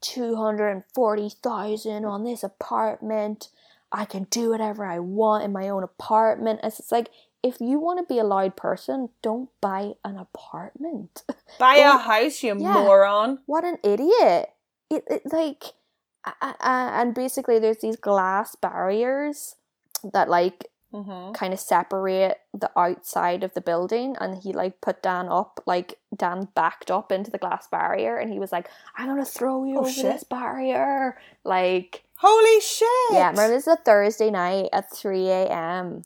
two 0.00 0.36
hundred 0.36 0.68
and 0.68 0.84
forty 0.94 1.28
thousand 1.30 2.04
on 2.04 2.24
this 2.24 2.42
apartment. 2.44 3.48
I 3.92 4.04
can 4.06 4.24
do 4.24 4.50
whatever 4.50 4.84
I 4.86 4.98
want 4.98 5.44
in 5.44 5.52
my 5.52 5.68
own 5.68 5.82
apartment. 5.82 6.60
It's 6.64 6.90
like 6.90 7.10
if 7.42 7.60
you 7.60 7.78
want 7.78 7.98
to 7.98 8.12
be 8.14 8.18
a 8.18 8.24
loud 8.24 8.56
person, 8.56 9.10
don't 9.22 9.50
buy 9.60 9.92
an 10.04 10.16
apartment. 10.16 11.22
Buy 11.58 11.76
a 11.76 11.98
house, 11.98 12.42
you 12.42 12.54
Yeah. 12.54 12.84
moron. 12.84 13.40
what 13.46 13.64
an 13.64 13.78
idiot! 13.84 14.50
It, 14.90 15.04
it 15.08 15.22
like, 15.32 15.64
uh, 16.24 16.32
uh, 16.42 16.54
and 16.60 17.14
basically 17.14 17.58
there's 17.58 17.78
these 17.78 17.96
glass 17.96 18.54
barriers 18.56 19.56
that 20.12 20.28
like 20.28 20.66
Mm-hmm. 20.94 21.32
kind 21.32 21.54
of 21.54 21.58
separate 21.58 22.36
the 22.52 22.70
outside 22.76 23.42
of 23.42 23.54
the 23.54 23.62
building 23.62 24.14
and 24.20 24.42
he 24.42 24.52
like 24.52 24.82
put 24.82 25.02
Dan 25.02 25.26
up 25.30 25.58
like 25.64 25.98
Dan 26.14 26.48
backed 26.54 26.90
up 26.90 27.10
into 27.10 27.30
the 27.30 27.38
glass 27.38 27.66
barrier 27.66 28.18
and 28.18 28.30
he 28.30 28.38
was 28.38 28.52
like 28.52 28.68
I'm 28.98 29.06
gonna 29.08 29.24
throw 29.24 29.64
you 29.64 29.76
Oh, 29.76 29.80
over 29.80 29.88
shit. 29.88 30.04
this 30.04 30.24
barrier 30.24 31.16
like 31.44 32.04
Holy 32.22 32.60
shit! 32.60 32.88
yeah 33.12 33.30
remember 33.30 33.48
this 33.54 33.66
is 33.66 33.72
a 33.74 33.76
Thursday 33.76 34.30
night 34.30 34.68
at 34.72 34.90
3 34.94 35.28
a.m 35.28 36.02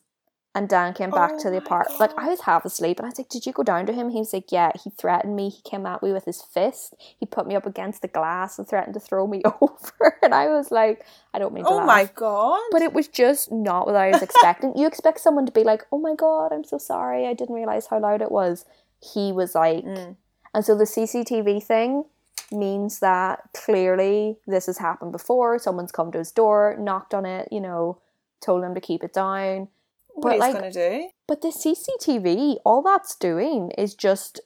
and 0.55 0.71
Dan 0.71 0.95
came 0.95 1.11
back 1.11 1.33
Oh 1.35 1.39
to 1.43 1.51
the 1.51 1.59
apartment 1.59 2.01
like 2.01 2.13
I 2.17 2.29
was 2.31 2.41
half 2.41 2.65
asleep 2.65 2.99
and 2.99 3.05
I 3.07 3.11
was 3.11 3.19
like 3.19 3.29
did 3.29 3.45
you 3.45 3.53
go 3.53 3.63
down 3.63 3.85
to 3.87 3.93
him 3.93 4.09
he 4.09 4.19
was 4.21 4.33
like 4.33 4.51
yeah 4.51 4.73
he 4.83 4.89
threatened 4.89 5.37
me 5.37 5.51
he 5.51 5.61
came 5.69 5.85
at 5.85 6.03
me 6.03 6.13
with 6.13 6.25
his 6.25 6.41
fist 6.41 6.95
he 6.99 7.27
put 7.27 7.47
me 7.47 7.55
up 7.55 7.67
against 7.67 8.01
the 8.01 8.09
glass 8.09 8.59
and 8.59 8.67
threatened 8.67 8.95
to 8.95 9.01
throw 9.01 9.27
me 9.27 9.43
over 9.61 10.17
and 10.23 10.35
I 10.35 10.49
was 10.49 10.71
like 10.71 11.05
I 11.35 11.39
don't 11.39 11.53
mean 11.53 11.65
to 11.65 11.71
Oh 11.71 11.77
laugh. 11.77 11.87
my 11.87 12.05
god. 12.15 12.61
But 12.73 12.81
it 12.81 12.95
was 12.95 13.09
just 13.09 13.53
not 13.53 13.87
what 13.87 13.97
I 13.97 14.11
was 14.13 14.23
expecting. 14.23 14.73
you 14.75 14.87
expect 14.87 15.21
someone 15.21 15.45
to 15.45 15.53
be 15.53 15.65
like, 15.65 15.85
"Oh 15.93 15.99
my 15.99 16.15
god, 16.15 16.51
I'm 16.51 16.65
so 16.65 16.79
sorry. 16.79 17.27
I 17.27 17.35
didn't 17.35 17.55
realize 17.55 17.89
how 17.89 18.01
loud 18.01 18.23
it 18.23 18.33
was." 18.33 18.65
He 19.13 19.33
was 19.33 19.55
like, 19.55 19.85
Mm. 19.85 20.17
and 20.55 20.65
so 20.65 20.75
the 20.75 20.85
CCTV 20.87 21.63
thing 21.63 22.05
means 22.53 23.01
that 23.01 23.41
clearly 23.55 24.37
this 24.47 24.67
has 24.67 24.79
happened 24.79 25.13
before. 25.13 25.59
Someone's 25.59 25.93
come 25.93 26.13
to 26.13 26.19
his 26.19 26.33
door, 26.33 26.77
knocked 26.79 27.15
on 27.15 27.27
it, 27.27 27.49
you 27.51 27.61
know, 27.61 27.99
told 28.41 28.63
him 28.65 28.75
to 28.75 28.81
keep 28.81 29.03
it 29.03 29.13
down. 29.13 29.69
what 30.09 30.31
but 30.33 30.39
like- 30.39 30.55
gonna 30.55 30.73
do? 30.73 31.09
But 31.27 31.43
the 31.43 31.49
CCTV, 31.49 32.59
all 32.65 32.83
that's 32.83 33.17
doing 33.17 33.73
is 33.73 33.95
just 33.95 34.41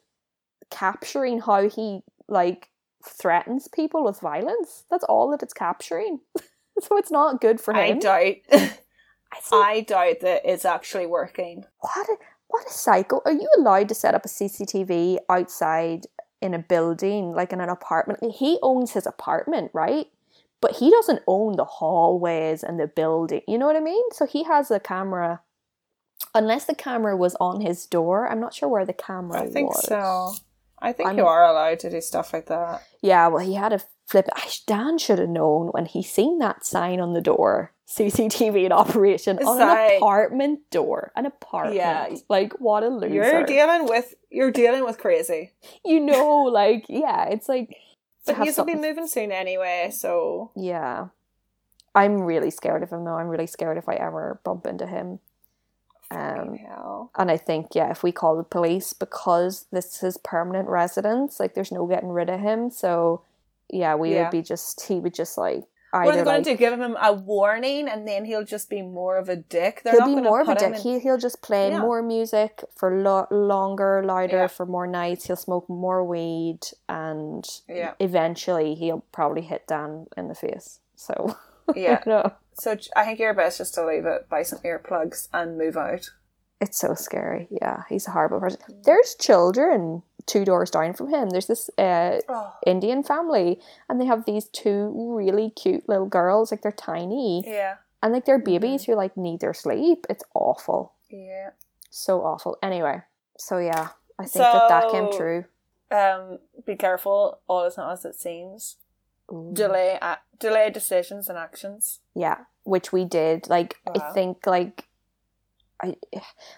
capturing 0.71 1.41
how 1.41 1.69
he 1.69 2.01
like 2.27 2.69
threatens 3.05 3.67
people 3.67 4.03
with 4.03 4.19
violence. 4.19 4.85
That's 4.89 5.03
all 5.03 5.29
that 5.31 5.43
it's 5.43 5.53
capturing. 5.53 6.21
so 6.79 6.97
it's 6.97 7.11
not 7.11 7.41
good 7.41 7.61
for 7.61 7.75
I 7.75 7.87
him. 7.87 7.99
doubt. 7.99 8.35
I 8.51 8.79
I 9.53 9.81
doubt 9.81 10.21
that 10.21 10.41
it's 10.43 10.65
actually 10.65 11.05
working. 11.05 11.65
What 11.79 12.07
a, 12.09 12.15
what 12.47 12.67
a 12.67 12.71
cycle. 12.71 13.21
Are 13.25 13.31
you 13.31 13.47
allowed 13.57 13.87
to 13.89 13.95
set 13.95 14.15
up 14.15 14.25
a 14.25 14.29
CCTV 14.29 15.19
outside 15.29 16.07
in 16.41 16.53
a 16.53 16.59
building, 16.59 17.33
like 17.33 17.53
in 17.53 17.61
an 17.61 17.69
apartment? 17.69 18.33
He 18.35 18.57
owns 18.61 18.91
his 18.93 19.05
apartment, 19.05 19.71
right? 19.73 20.07
but 20.61 20.75
he 20.75 20.91
doesn't 20.91 21.23
own 21.25 21.57
the 21.57 21.65
hallways 21.65 22.63
and 22.63 22.79
the 22.79 22.85
building. 22.87 23.41
You 23.47 23.57
know 23.57 23.65
what 23.65 23.75
I 23.75 23.79
mean? 23.79 24.03
So 24.13 24.27
he 24.27 24.43
has 24.43 24.69
a 24.69 24.79
camera. 24.79 25.41
Unless 26.35 26.65
the 26.65 26.75
camera 26.75 27.17
was 27.17 27.35
on 27.39 27.61
his 27.61 27.87
door, 27.87 28.29
I'm 28.29 28.39
not 28.39 28.53
sure 28.53 28.69
where 28.69 28.85
the 28.85 28.93
camera 28.93 29.41
was. 29.41 29.49
I 29.49 29.51
think 29.51 29.69
was. 29.71 29.85
so. 29.87 30.33
I 30.79 30.93
think 30.93 31.07
I'm- 31.09 31.17
you 31.17 31.25
are 31.25 31.43
allowed 31.43 31.79
to 31.79 31.89
do 31.89 31.99
stuff 31.99 32.31
like 32.31 32.45
that. 32.45 32.83
Yeah, 33.01 33.27
well, 33.27 33.43
he 33.43 33.55
had 33.55 33.73
a 33.73 33.81
flip. 34.05 34.29
I- 34.35 34.49
Dan 34.67 34.99
should 34.99 35.17
have 35.17 35.29
known 35.29 35.69
when 35.69 35.85
he 35.87 36.03
seen 36.03 36.37
that 36.37 36.63
sign 36.63 36.99
on 37.01 37.13
the 37.13 37.21
door. 37.21 37.71
CCTV 37.97 38.65
in 38.65 38.71
operation 38.71 39.37
on 39.39 39.57
sign. 39.57 39.91
an 39.91 39.97
apartment 39.97 40.59
door. 40.69 41.11
An 41.15 41.25
apartment. 41.25 41.75
Yeah. 41.75 42.15
Like 42.29 42.53
what 42.59 42.83
a 42.83 42.87
loser. 42.87 43.13
You're 43.13 43.43
dealing 43.45 43.85
with 43.87 44.13
you're 44.29 44.51
dealing 44.51 44.85
with 44.85 44.97
crazy. 44.97 45.51
you 45.83 45.99
know, 45.99 46.37
like 46.53 46.85
yeah, 46.87 47.25
it's 47.29 47.49
like 47.49 47.75
But 48.25 48.35
have 48.37 48.55
gonna 48.55 48.75
be 48.75 48.79
moving 48.79 49.07
soon 49.07 49.31
anyway, 49.31 49.89
so 49.93 50.51
Yeah. 50.55 51.07
I'm 51.93 52.21
really 52.21 52.51
scared 52.51 52.83
of 52.83 52.89
him 52.91 53.03
though. 53.03 53.15
I'm 53.17 53.27
really 53.27 53.47
scared 53.47 53.77
if 53.77 53.89
I 53.89 53.95
ever 53.95 54.39
bump 54.45 54.65
into 54.65 54.87
him. 54.87 55.19
Um 56.09 56.57
and 57.17 57.29
I 57.31 57.37
think, 57.37 57.67
yeah, 57.73 57.89
if 57.91 58.03
we 58.03 58.11
call 58.11 58.37
the 58.37 58.43
police 58.43 58.93
because 58.93 59.65
this 59.71 59.95
is 59.95 59.99
his 59.99 60.17
permanent 60.17 60.69
residence, 60.69 61.39
like 61.39 61.53
there's 61.55 61.71
no 61.71 61.85
getting 61.87 62.09
rid 62.09 62.29
of 62.29 62.39
him. 62.39 62.69
So 62.69 63.21
yeah, 63.69 63.95
we 63.95 64.13
Yeah. 64.13 64.23
would 64.23 64.31
be 64.31 64.41
just 64.41 64.81
he 64.87 64.99
would 64.99 65.13
just 65.13 65.37
like 65.37 65.63
What 65.91 66.07
are 66.07 66.11
they 66.11 66.23
going 66.23 66.25
like 66.37 66.43
to 66.45 66.51
do? 66.51 66.57
Give 66.57 66.79
him 66.79 66.95
a 67.01 67.13
warning, 67.13 67.87
and 67.89 68.07
then 68.07 68.25
he'll 68.25 68.45
just 68.45 68.69
be 68.69 68.81
more 68.81 69.17
of 69.17 69.27
a 69.29 69.35
dick. 69.35 69.81
They're 69.83 69.93
he'll 69.93 69.99
not 70.01 70.05
be 70.07 70.11
going 70.13 70.23
to 70.23 70.29
more 70.29 70.41
of 70.41 70.49
a 70.49 70.55
dick. 70.55 70.73
in- 70.75 70.81
He 70.81 70.99
he'll 70.99 71.17
just 71.17 71.41
play 71.41 71.69
Yeah. 71.69 71.79
more 71.79 72.01
music 72.01 72.63
for 72.77 72.91
lo- 73.01 73.27
longer, 73.29 74.01
louder, 74.03 74.37
Yeah. 74.37 74.47
for 74.47 74.65
more 74.65 74.87
nights. 74.87 75.25
He'll 75.25 75.35
smoke 75.35 75.67
more 75.69 76.03
weed, 76.03 76.59
and 76.87 77.45
Yeah. 77.67 77.93
eventually 77.99 78.75
he'll 78.75 79.03
probably 79.11 79.41
hit 79.41 79.67
Dan 79.67 80.07
in 80.15 80.27
the 80.29 80.35
face. 80.35 80.79
So 80.95 81.35
Yeah. 81.75 82.01
no, 82.05 82.31
So 82.53 82.77
I 82.95 83.05
think 83.05 83.19
you're 83.19 83.33
best 83.33 83.57
just 83.57 83.73
to 83.75 83.85
leave 83.85 84.05
it, 84.05 84.29
buy 84.29 84.43
some 84.43 84.59
earplugs, 84.59 85.27
and 85.33 85.57
move 85.57 85.75
out. 85.77 86.09
it's 86.59 86.77
so 86.77 86.93
scary. 86.93 87.47
Yeah, 87.49 87.83
he's 87.89 88.07
a 88.07 88.11
horrible 88.11 88.39
person. 88.39 88.59
There's 88.85 89.15
children 89.15 90.03
two 90.25 90.45
doors 90.45 90.69
down 90.71 90.93
from 90.93 91.09
him. 91.09 91.29
There's 91.29 91.47
this 91.47 91.69
uh, 91.77 92.19
Oh, 92.29 92.53
Indian 92.65 93.03
family, 93.03 93.59
and 93.89 93.99
they 93.99 94.05
have 94.05 94.25
these 94.25 94.45
two 94.45 94.91
really 95.15 95.49
cute 95.49 95.87
little 95.87 96.05
girls. 96.07 96.51
Like 96.51 96.61
they're 96.61 96.71
tiny, 96.71 97.43
yeah, 97.45 97.75
and 98.01 98.13
like 98.13 98.25
they're 98.25 98.39
babies 98.39 98.85
who 98.85 98.95
like 98.95 99.15
need 99.17 99.39
their 99.39 99.53
sleep. 99.53 100.05
It's 100.09 100.23
awful, 100.33 100.93
yeah. 101.09 101.51
so 101.89 102.21
awful. 102.21 102.57
Anyway, 102.63 103.01
so 103.37 103.57
yeah, 103.59 103.89
I 104.19 104.23
think 104.25 104.43
that 104.45 104.69
that 104.69 104.91
came 104.91 105.11
true. 105.11 105.45
Um, 105.91 106.39
be 106.65 106.75
careful. 106.75 107.39
All 107.47 107.65
is 107.65 107.77
not 107.77 107.91
as 107.91 108.05
it 108.05 108.15
seems. 108.15 108.77
Ooh. 109.31 109.51
Delay, 109.53 109.97
a- 110.01 110.19
delay 110.39 110.69
decisions 110.69 111.29
and 111.29 111.37
actions. 111.37 111.99
Yeah, 112.15 112.37
which 112.63 112.91
we 112.91 113.05
did. 113.05 113.49
Like 113.49 113.75
I 113.93 114.11
think 114.13 114.45
like 114.45 114.87
I 115.81 115.95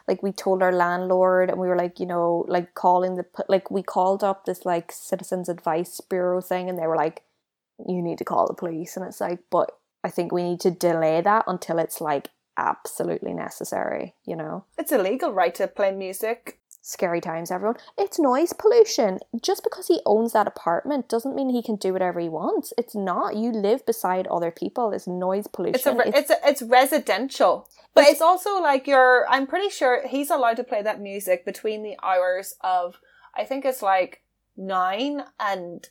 like 0.07 0.21
we 0.21 0.31
told 0.31 0.61
our 0.61 0.71
landlord 0.71 1.49
and 1.49 1.59
we 1.59 1.67
were 1.67 1.77
like, 1.77 1.99
you 1.99 2.05
know, 2.05 2.45
like 2.47 2.73
calling 2.73 3.15
the 3.15 3.25
like 3.47 3.71
we 3.71 3.83
called 3.83 4.23
up 4.23 4.45
this 4.45 4.65
like 4.65 4.91
citizens 4.91 5.49
advice 5.49 6.01
bureau 6.01 6.41
thing 6.41 6.69
and 6.69 6.77
they 6.77 6.87
were 6.87 6.97
like 6.97 7.23
you 7.87 8.01
need 8.01 8.17
to 8.19 8.25
call 8.25 8.47
the 8.47 8.53
police 8.53 8.95
and 8.95 9.05
it's 9.05 9.19
like 9.19 9.39
but 9.49 9.71
I 10.03 10.09
think 10.09 10.31
we 10.31 10.43
need 10.43 10.59
to 10.61 10.71
delay 10.71 11.21
that 11.21 11.45
until 11.47 11.79
it's 11.79 12.01
like 12.01 12.29
absolutely 12.57 13.33
necessary, 13.33 14.15
you 14.25 14.35
know. 14.35 14.65
It's 14.77 14.91
illegal, 14.91 15.31
right, 15.31 15.55
to 15.55 15.67
play 15.67 15.91
music. 15.91 16.59
Scary 16.85 17.21
times 17.21 17.49
everyone. 17.49 17.77
It's 17.97 18.19
noise 18.19 18.51
pollution. 18.51 19.19
Just 19.41 19.63
because 19.63 19.87
he 19.87 20.01
owns 20.05 20.33
that 20.33 20.47
apartment 20.47 21.07
doesn't 21.07 21.33
mean 21.33 21.49
he 21.49 21.63
can 21.63 21.77
do 21.77 21.93
whatever 21.93 22.19
he 22.19 22.27
wants. 22.27 22.73
It's 22.77 22.93
not. 22.93 23.37
You 23.37 23.53
live 23.53 23.85
beside 23.85 24.27
other 24.27 24.51
people. 24.51 24.91
It's 24.91 25.07
noise 25.07 25.47
pollution. 25.47 25.75
It's 25.75 25.85
a, 25.85 25.95
re- 25.95 26.11
it's 26.13 26.29
a, 26.29 26.35
it's 26.43 26.61
residential, 26.61 27.69
but 27.93 28.01
It's- 28.01 28.15
it's 28.15 28.21
also 28.21 28.61
like 28.61 28.85
you're. 28.85 29.25
I'm 29.29 29.47
pretty 29.47 29.69
sure 29.69 30.05
he's 30.05 30.29
allowed 30.29 30.57
to 30.57 30.65
play 30.65 30.81
that 30.81 30.99
music 30.99 31.45
between 31.45 31.83
the 31.83 31.95
hours 32.03 32.55
of. 32.59 32.99
I 33.33 33.45
think 33.45 33.63
it's 33.63 33.81
like 33.81 34.21
nine 34.57 35.23
and 35.39 35.87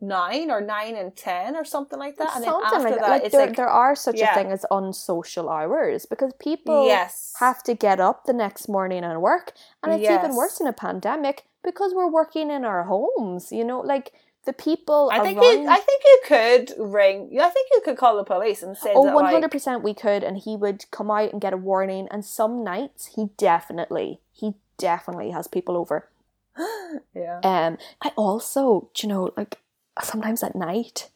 nine 0.00 0.50
or 0.50 0.60
nine 0.60 0.96
and 0.96 1.14
ten 1.16 1.56
or 1.56 1.64
something 1.64 1.98
like 1.98 2.16
that, 2.16 2.36
and 2.36 2.44
Something 2.44 2.64
after 2.64 2.90
like 2.90 3.00
that. 3.00 3.08
Like 3.08 3.22
it's 3.24 3.32
there, 3.32 3.46
like 3.46 3.56
there 3.56 3.68
are 3.68 3.96
such 3.96 4.18
yeah. 4.18 4.32
a 4.32 4.34
thing 4.34 4.52
as 4.52 4.64
unsocial 4.70 5.48
hours 5.48 6.06
because 6.06 6.32
people 6.38 6.86
yes, 6.86 7.34
have 7.40 7.62
to 7.64 7.74
get 7.74 8.00
up 8.00 8.24
the 8.24 8.32
next 8.32 8.68
morning 8.68 9.04
and 9.04 9.20
work, 9.20 9.52
and 9.82 9.92
it's 9.92 10.10
even 10.10 10.36
worse 10.36 10.60
in 10.60 10.66
a 10.66 10.72
pandemic 10.72 11.44
because 11.64 11.92
we're 11.94 12.10
working 12.10 12.50
in 12.50 12.64
our 12.64 12.84
homes. 12.84 13.50
You 13.50 13.64
know, 13.64 13.80
like 13.80 14.12
the 14.48 14.52
people 14.52 15.10
I 15.12 15.20
think 15.20 15.38
around. 15.38 15.62
you. 15.62 15.68
I 15.68 15.76
think 15.76 16.02
you 16.04 16.20
could 16.24 16.72
ring. 16.78 17.38
I 17.38 17.50
think 17.50 17.68
you 17.72 17.82
could 17.84 17.98
call 17.98 18.16
the 18.16 18.24
police 18.24 18.62
and 18.62 18.76
say 18.76 18.92
Oh, 18.94 19.02
one 19.12 19.26
hundred 19.26 19.50
percent, 19.50 19.82
we 19.82 19.94
could, 19.94 20.22
and 20.22 20.38
he 20.38 20.56
would 20.56 20.90
come 20.90 21.10
out 21.10 21.32
and 21.32 21.40
get 21.40 21.52
a 21.52 21.58
warning. 21.58 22.08
And 22.10 22.24
some 22.24 22.64
nights, 22.64 23.10
he 23.14 23.30
definitely, 23.36 24.20
he 24.32 24.54
definitely 24.78 25.32
has 25.32 25.48
people 25.48 25.76
over. 25.76 26.08
yeah. 27.14 27.40
Um, 27.42 27.78
I 28.02 28.12
also, 28.16 28.90
do 28.94 29.06
you 29.06 29.12
know, 29.12 29.30
like 29.36 29.58
sometimes 30.02 30.42
at 30.42 30.54
night, 30.54 31.10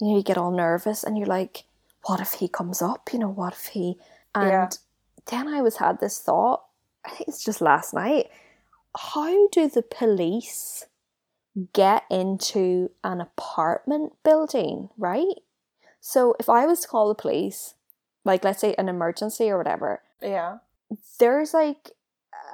you 0.00 0.08
know, 0.08 0.16
you 0.16 0.22
get 0.22 0.38
all 0.38 0.50
nervous 0.50 1.04
and 1.04 1.16
you're 1.16 1.26
like, 1.26 1.64
what 2.06 2.20
if 2.20 2.34
he 2.34 2.48
comes 2.48 2.82
up? 2.82 3.10
You 3.12 3.18
know, 3.20 3.28
what 3.28 3.52
if 3.52 3.66
he? 3.66 3.96
And 4.34 4.50
Yeah. 4.50 4.68
then 5.26 5.48
I 5.48 5.62
was 5.62 5.76
had 5.76 6.00
this 6.00 6.18
thought. 6.18 6.64
I 7.04 7.10
think 7.10 7.28
it's 7.28 7.44
just 7.44 7.60
last 7.60 7.94
night. 7.94 8.30
How 8.96 9.48
do 9.48 9.68
the 9.68 9.82
police 9.82 10.86
get 11.72 12.04
into 12.10 12.90
an 13.04 13.20
apartment 13.20 14.14
building? 14.24 14.88
Right. 14.96 15.42
So 16.00 16.34
if 16.40 16.48
I 16.48 16.66
was 16.66 16.80
to 16.80 16.88
call 16.88 17.08
the 17.08 17.14
police, 17.14 17.74
like 18.24 18.44
let's 18.44 18.60
say 18.60 18.74
an 18.76 18.88
emergency 18.88 19.50
or 19.50 19.56
whatever, 19.58 20.02
Yeah. 20.20 20.58
there's 21.18 21.54
like 21.54 21.90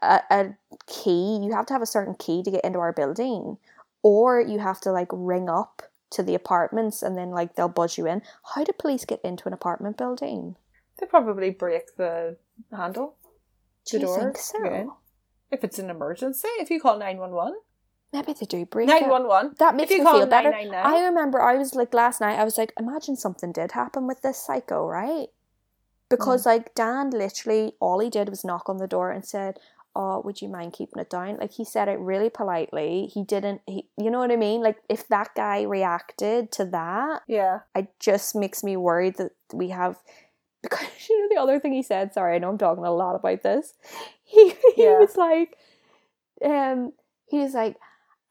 a, 0.03 0.21
a 0.31 0.55
key 0.87 1.41
you 1.43 1.53
have 1.53 1.67
to 1.67 1.73
have 1.73 1.83
a 1.83 1.87
certain 1.87 2.15
key 2.15 2.43
to 2.43 2.51
get 2.51 2.65
into 2.65 2.79
our 2.79 2.93
building 2.93 3.57
or 4.03 4.41
you 4.41 4.59
have 4.59 4.81
to 4.81 4.93
like 4.93 5.09
ring 5.13 5.49
up 5.49 5.83
to 6.11 6.23
the 6.23 6.35
apartments 6.35 7.03
and 7.03 7.17
then 7.19 7.31
like 7.31 7.55
they'll 7.55 7.69
buzz 7.69 7.99
you 7.99 8.07
in 8.07 8.23
how 8.55 8.65
do 8.65 8.73
police 8.79 9.05
get 9.05 9.21
into 9.23 9.47
an 9.47 9.53
apartment 9.53 9.97
building 9.99 10.57
They 10.99 11.07
probably 11.07 11.51
break 11.51 11.97
the 11.97 12.37
handle. 12.73 13.17
do 13.87 13.99
The 13.99 14.01
you 14.01 14.07
door 14.07 14.19
think 14.19 14.39
so 14.39 14.65
in. 14.65 14.91
If 15.51 15.65
it's 15.65 15.79
an 15.79 15.89
emergency, 15.91 16.49
if 16.61 16.71
you 16.71 16.81
call 16.81 16.99
nine 16.99 17.19
one 17.19 17.33
one. 17.33 17.55
maybe 18.13 18.33
they 18.33 18.47
do 18.47 18.65
break 18.67 18.89
Nine 18.89 19.05
it 19.05 19.09
one 19.09 19.27
one. 19.29 19.55
that 19.59 19.75
makes 19.77 19.91
me 19.91 19.99
feel 19.99 20.27
better 20.27 20.53
i 20.53 21.05
remember 21.05 21.43
i 21.43 21.55
was 21.57 21.75
like 21.75 21.93
last 21.93 22.21
night 22.23 22.39
i 22.39 22.45
was 22.45 22.57
like 22.57 22.73
imagine 22.79 23.17
something 23.17 23.53
did 23.53 23.73
happen 23.73 24.07
with 24.07 24.23
this 24.23 24.39
psycho 24.39 24.87
right 24.87 25.29
because 26.09 26.45
hmm. 26.45 26.51
like 26.51 26.75
dan 26.75 27.11
literally 27.11 27.73
all 27.81 27.99
he 28.01 28.09
did 28.09 28.29
was 28.31 28.45
knock 28.45 28.69
on 28.69 28.79
the 28.79 28.87
door 28.87 29.11
and 29.11 29.25
said 29.27 29.59
oh 29.97 30.21
would 30.25 30.41
you 30.41 30.49
mind 30.49 30.73
keeping 30.73 31.01
it 31.01 31.11
down 31.11 31.37
like 31.39 31.53
he 31.53 31.65
said 31.65 31.89
it 31.89 31.99
really 31.99 32.31
politely 32.31 33.11
he 33.13 33.25
didn't 33.25 33.61
he 33.67 33.89
you 33.99 34.11
know 34.11 34.19
what 34.19 34.31
i 34.31 34.37
mean 34.37 34.63
like 34.63 34.77
if 34.89 35.09
that 35.09 35.29
guy 35.35 35.63
reacted 35.63 36.53
to 36.53 36.65
that 36.65 37.23
Yeah. 37.27 37.61
it 37.75 37.89
just 37.99 38.37
makes 38.37 38.63
me 38.63 38.77
worried 38.77 39.17
that 39.17 39.33
we 39.53 39.71
have 39.71 39.97
because 40.63 40.87
you 41.09 41.21
know 41.21 41.29
the 41.35 41.41
other 41.43 41.59
thing 41.59 41.73
he 41.73 41.83
said 41.83 42.13
sorry 42.15 42.37
i 42.37 42.39
know 42.39 42.51
i'm 42.51 42.59
talking 42.59 42.85
a 42.85 42.93
lot 42.93 43.15
about 43.15 43.43
this 43.43 43.75
he, 44.25 44.51
he 44.75 44.83
Yeah. 44.83 44.99
was 44.99 45.17
like 45.17 45.57
um 46.45 46.93
he 47.29 47.39
was 47.39 47.55
like 47.55 47.77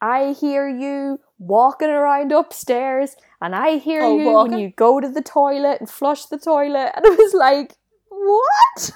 i 0.02 0.34
hear 0.40 0.68
you 0.70 1.20
walking 1.40 1.90
around 1.90 2.32
upstairs 2.32 3.16
and 3.42 3.56
i 3.56 3.78
hear 3.78 4.04
Oh, 4.04 4.18
you 4.18 4.26
walking? 4.26 4.52
when 4.54 4.60
you 4.62 4.70
go 4.76 5.00
to 5.00 5.10
the 5.10 5.22
toilet 5.22 5.80
and 5.80 5.90
flush 5.90 6.26
the 6.26 6.38
toilet 6.38 6.92
and 6.96 7.06
it 7.06 7.18
was 7.18 7.34
like 7.34 7.76
what 8.10 8.92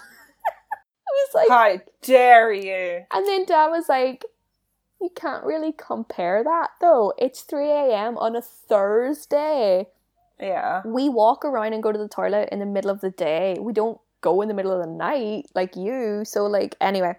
was 1.12 1.34
like 1.34 1.50
How 1.50 1.82
dare 2.02 2.52
you? 2.54 3.06
and 3.12 3.26
then 3.28 3.46
Dan 3.46 3.72
was 3.72 3.88
like, 3.90 4.26
You 5.02 5.10
can't 5.16 5.44
really 5.44 5.72
compare 5.72 6.44
that 6.44 6.70
though. 6.80 7.14
It's 7.18 7.42
3 7.42 7.70
a.m. 7.70 8.18
on 8.18 8.36
a 8.36 8.42
Thursday. 8.42 9.88
Yeah. 10.40 10.82
We 10.86 11.08
walk 11.10 11.46
around 11.46 11.74
and 11.74 11.84
go 11.84 11.92
to 11.92 11.98
the 12.00 12.08
toilet 12.08 12.50
in 12.52 12.60
the 12.60 12.66
middle 12.66 12.90
of 12.90 13.02
the 13.02 13.12
day. 13.12 13.58
We 13.60 13.74
don't 13.74 14.00
go 14.22 14.42
in 14.42 14.48
the 14.48 14.54
middle 14.56 14.72
of 14.72 14.80
the 14.82 14.92
night 14.92 15.46
like 15.54 15.76
you. 15.76 16.24
So, 16.26 16.46
like, 16.46 16.76
anyway. 16.82 17.16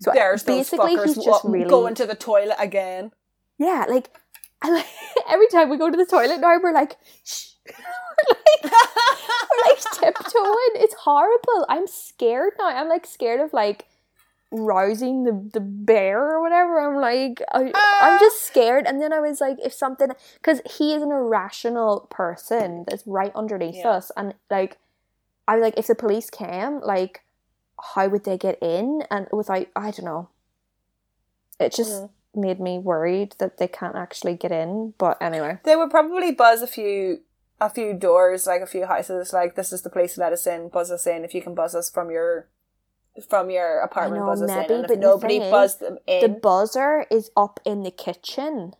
So 0.00 0.10
There's 0.12 0.42
basically, 0.42 0.96
he's 0.96 1.16
just 1.24 1.44
really. 1.44 1.68
going 1.68 1.94
to 1.96 2.06
the 2.06 2.14
toilet 2.16 2.56
again. 2.58 3.12
yeah, 3.58 3.86
like, 3.88 4.10
I 4.60 4.70
like 4.76 4.86
every 5.28 5.46
time 5.48 5.70
we 5.70 5.76
go 5.76 5.88
to 5.90 5.96
the 5.96 6.06
toilet 6.06 6.40
now, 6.40 6.58
we're 6.60 6.72
like, 6.72 6.96
Shh. 7.24 7.50
We're 8.28 8.36
like, 8.36 8.72
we're 9.50 9.68
like 9.68 9.80
tiptoeing. 9.92 10.74
It's 10.76 10.94
horrible. 10.94 11.66
I'm 11.68 11.86
scared 11.86 12.52
now. 12.58 12.68
I'm 12.68 12.88
like 12.88 13.06
scared 13.06 13.40
of 13.40 13.52
like 13.52 13.86
rousing 14.50 15.24
the, 15.24 15.50
the 15.52 15.60
bear 15.60 16.20
or 16.22 16.40
whatever. 16.42 16.78
I'm 16.80 17.00
like, 17.00 17.42
I, 17.52 17.72
I'm 18.00 18.20
just 18.20 18.42
scared. 18.46 18.86
And 18.86 19.00
then 19.02 19.12
I 19.12 19.20
was 19.20 19.40
like, 19.40 19.58
if 19.64 19.72
something, 19.72 20.10
because 20.34 20.60
he 20.78 20.94
is 20.94 21.02
an 21.02 21.10
irrational 21.10 22.06
person 22.10 22.84
that's 22.86 23.06
right 23.06 23.32
underneath 23.34 23.76
Yeah. 23.76 23.90
us. 23.90 24.12
And 24.16 24.34
like, 24.50 24.78
I 25.48 25.56
was 25.56 25.62
like, 25.62 25.74
if 25.76 25.86
the 25.88 25.94
police 25.94 26.30
came, 26.30 26.80
like, 26.80 27.22
how 27.94 28.08
would 28.08 28.24
they 28.24 28.38
get 28.38 28.62
in? 28.62 29.02
And 29.10 29.26
without, 29.32 29.66
I 29.74 29.90
don't 29.90 30.04
know. 30.04 30.28
It 31.58 31.72
just 31.72 32.02
Mhm. 32.02 32.10
made 32.36 32.60
me 32.60 32.78
worried 32.78 33.34
that 33.38 33.58
they 33.58 33.68
can't 33.68 33.96
actually 33.96 34.34
get 34.34 34.52
in. 34.52 34.94
But 34.98 35.20
anyway. 35.20 35.58
They 35.64 35.76
would 35.76 35.90
probably 35.90 36.32
buzz 36.32 36.62
a 36.62 36.66
few 36.66 37.20
a 37.60 37.70
few 37.70 37.94
doors, 37.94 38.46
like 38.46 38.60
a 38.62 38.66
few 38.66 38.86
houses, 38.86 39.32
like 39.32 39.54
this 39.54 39.72
is 39.72 39.82
the 39.82 39.90
place 39.90 40.18
let 40.18 40.32
us 40.32 40.46
in, 40.46 40.68
buzz 40.68 40.90
us 40.90 41.06
in. 41.06 41.24
If 41.24 41.34
you 41.34 41.42
can 41.42 41.54
buzz 41.54 41.74
us 41.74 41.90
from 41.90 42.10
your 42.10 42.48
from 43.28 43.48
your 43.50 43.80
apartment, 43.80 44.22
know, 44.22 44.26
buzz 44.26 44.42
us 44.42 44.48
maybe, 44.50 44.64
in. 44.74 44.80
And 44.80 44.82
but 44.82 44.90
if 44.94 45.00
the 45.00 45.06
nobody 45.06 45.38
buzzed 45.38 45.80
them 45.80 45.98
in, 46.06 46.20
The 46.20 46.28
buzzer 46.40 47.06
is 47.10 47.30
up 47.36 47.60
in 47.64 47.82
the 47.84 47.90
kitchen. 47.92 48.72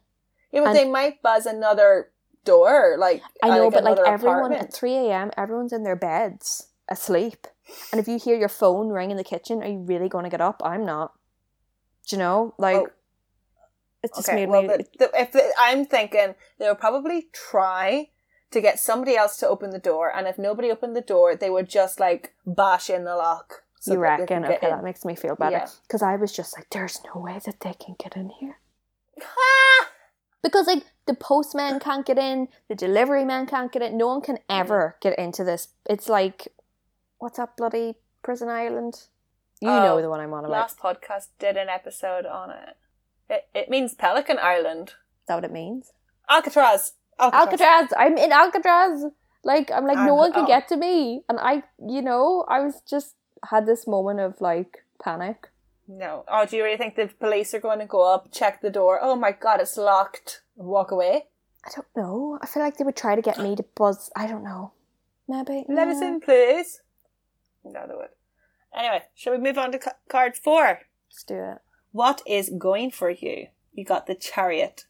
yeah, 0.52 0.61
but 0.61 0.69
and- 0.71 0.76
they 0.76 0.88
might 0.88 1.23
buzz 1.23 1.47
another 1.47 2.11
door. 2.45 2.97
Like 2.99 3.23
I 3.43 3.49
know, 3.50 3.71
but 3.71 3.85
like 3.85 3.99
everyone 4.04 4.38
apartment. 4.52 4.62
at 4.64 4.75
3 4.75 4.93
a.m., 4.95 5.31
everyone's 5.37 5.73
in 5.73 5.85
their 5.85 5.97
beds 5.97 6.69
asleep. 6.88 7.47
And 7.93 8.00
if 8.00 8.09
you 8.09 8.19
hear 8.19 8.37
your 8.37 8.49
phone 8.50 8.88
ring 8.88 9.11
in 9.11 9.16
the 9.16 9.25
kitchen, 9.25 9.62
are 9.62 9.69
you 9.69 9.78
really 9.78 10.09
going 10.09 10.25
to 10.25 10.31
get 10.31 10.40
up? 10.43 10.61
I'm 10.64 10.85
not. 10.85 11.12
Do 12.09 12.16
you 12.16 12.19
know? 12.21 12.54
Like, 12.59 12.76
Oh. 12.76 12.88
it 14.02 14.11
just 14.14 14.28
Okay, 14.28 14.37
made 14.40 14.50
well, 14.50 14.62
me. 14.62 14.69
the, 14.69 14.85
the, 14.99 15.11
if 15.14 15.33
the, 15.33 15.50
I'm 15.59 15.87
thinking 15.87 16.35
they'll 16.59 16.75
probably 16.75 17.28
try 17.33 18.11
to 18.54 18.61
get 18.61 18.80
somebody 18.80 19.16
else 19.16 19.37
to 19.38 19.49
open 19.49 19.70
the 19.70 19.78
door, 19.78 20.11
and 20.14 20.26
if 20.26 20.38
nobody 20.38 20.70
opened 20.70 20.96
the 20.96 21.00
door, 21.00 21.37
they 21.37 21.50
would 21.50 21.68
just 21.68 22.00
like 22.00 22.34
bash 22.46 22.88
in 22.88 23.04
the 23.04 23.16
lock. 23.16 23.62
so 23.78 23.92
you 23.92 24.00
that 24.00 24.20
they 24.20 24.26
can 24.26 24.42
reckon? 24.42 24.56
Okay, 24.56 24.66
in. 24.66 24.73
that 24.73 24.84
makes 24.84 25.04
me 25.04 25.14
feel 25.14 25.37
better. 25.37 25.56
Yeah. 25.56 25.68
Because 25.82 26.02
I 26.02 26.16
was 26.16 26.32
just 26.32 26.56
like, 26.56 26.70
there's 26.70 27.00
no 27.14 27.20
way 27.20 27.38
that 27.44 27.61
they 27.61 27.75
can 27.75 27.94
get 28.02 28.16
in 28.16 28.30
here. 28.40 28.58
Because, 30.44 30.66
like, 30.66 30.84
the 31.06 31.14
postman 31.14 31.80
can't 31.80 32.04
get 32.04 32.18
in, 32.18 32.49
the 32.68 32.75
delivery 32.75 33.25
man 33.25 33.46
can't 33.46 33.73
get 33.73 33.80
in. 33.80 33.96
No 33.96 34.08
one 34.08 34.20
can 34.20 34.37
mm-hmm. 34.37 34.61
ever 34.61 34.96
get 35.00 35.18
into 35.18 35.42
this. 35.42 35.68
It's 35.88 36.06
like, 36.06 36.49
what's 37.16 37.38
that 37.38 37.56
bloody 37.56 37.94
prison 38.23 38.50
island? 38.50 39.04
You 39.62 39.70
Oh, 39.70 39.82
know 39.82 40.02
the 40.02 40.11
one 40.11 40.20
I'm 40.20 40.34
on 40.34 40.44
about. 40.44 40.52
Last 40.52 40.78
podcast 40.78 41.28
did 41.38 41.56
an 41.56 41.70
episode 41.70 42.26
on 42.26 42.50
it. 42.50 42.76
It, 43.30 43.49
it 43.54 43.70
means 43.70 43.94
Pelican 43.94 44.38
Island. 44.38 44.88
Is 44.88 45.28
that 45.28 45.37
what 45.37 45.44
it 45.44 45.52
means? 45.52 45.92
Alcatraz. 46.28 46.92
Alcatraz. 47.18 47.61
Alcatraz. 47.61 47.92
I'm 47.97 48.16
in 48.18 48.33
Alcatraz. 48.33 49.04
Like 49.42 49.71
I'm 49.71 49.87
like 49.87 49.99
no 49.99 50.12
Um, 50.12 50.18
one 50.18 50.33
can 50.33 50.44
oh. 50.44 50.47
get 50.47 50.68
to 50.68 50.76
me, 50.76 51.23
and 51.28 51.38
I, 51.38 51.62
you 51.87 52.00
know, 52.02 52.44
I 52.49 52.61
was 52.61 52.80
just 52.88 53.14
had 53.50 53.66
this 53.66 53.87
moment 53.87 54.21
of 54.21 54.40
like 54.40 54.85
panic. 55.02 55.49
No. 55.87 56.25
Oh, 56.28 56.47
do 56.47 56.56
you 56.56 56.64
really 56.64 56.78
think 56.78 56.97
the 56.97 57.09
police 57.21 57.52
are 57.52 57.61
going 57.61 57.78
to 57.80 57.85
go 57.87 58.02
up, 58.02 58.33
check 58.33 58.62
the 58.62 58.71
door? 58.71 58.99
Oh 59.02 59.16
my 59.16 59.33
god, 59.33 59.61
it's 59.61 59.76
locked. 59.76 60.40
Walk 60.56 60.90
away. 60.90 61.26
I 61.66 61.71
don't 61.75 61.87
know. 61.97 62.38
I 62.42 62.47
feel 62.47 62.62
like 62.62 62.78
they 62.78 62.85
would 62.85 62.97
try 62.97 63.16
to 63.16 63.23
get 63.23 63.38
me 63.38 63.54
to 63.56 63.64
buzz. 63.75 64.11
I 64.16 64.26
don't 64.26 64.44
know. 64.44 64.73
Maybe. 65.28 65.64
Let 65.68 65.88
us 65.88 66.00
in, 66.00 66.21
please. 66.21 66.80
No, 67.64 67.87
they 67.87 67.94
would. 67.94 68.09
Anyway, 68.76 69.02
shall 69.14 69.33
we 69.35 69.38
move 69.38 69.59
on 69.59 69.73
to 69.73 69.78
ca- 69.78 69.97
card 70.09 70.37
four? 70.37 70.80
Let's 71.11 71.23
do 71.26 71.35
it. 71.37 71.59
What 71.92 72.23
is 72.26 72.50
going 72.59 72.90
for 72.90 73.11
you? 73.11 73.49
You 73.73 73.85
got 73.85 74.06
the 74.06 74.14
chariot. 74.14 74.85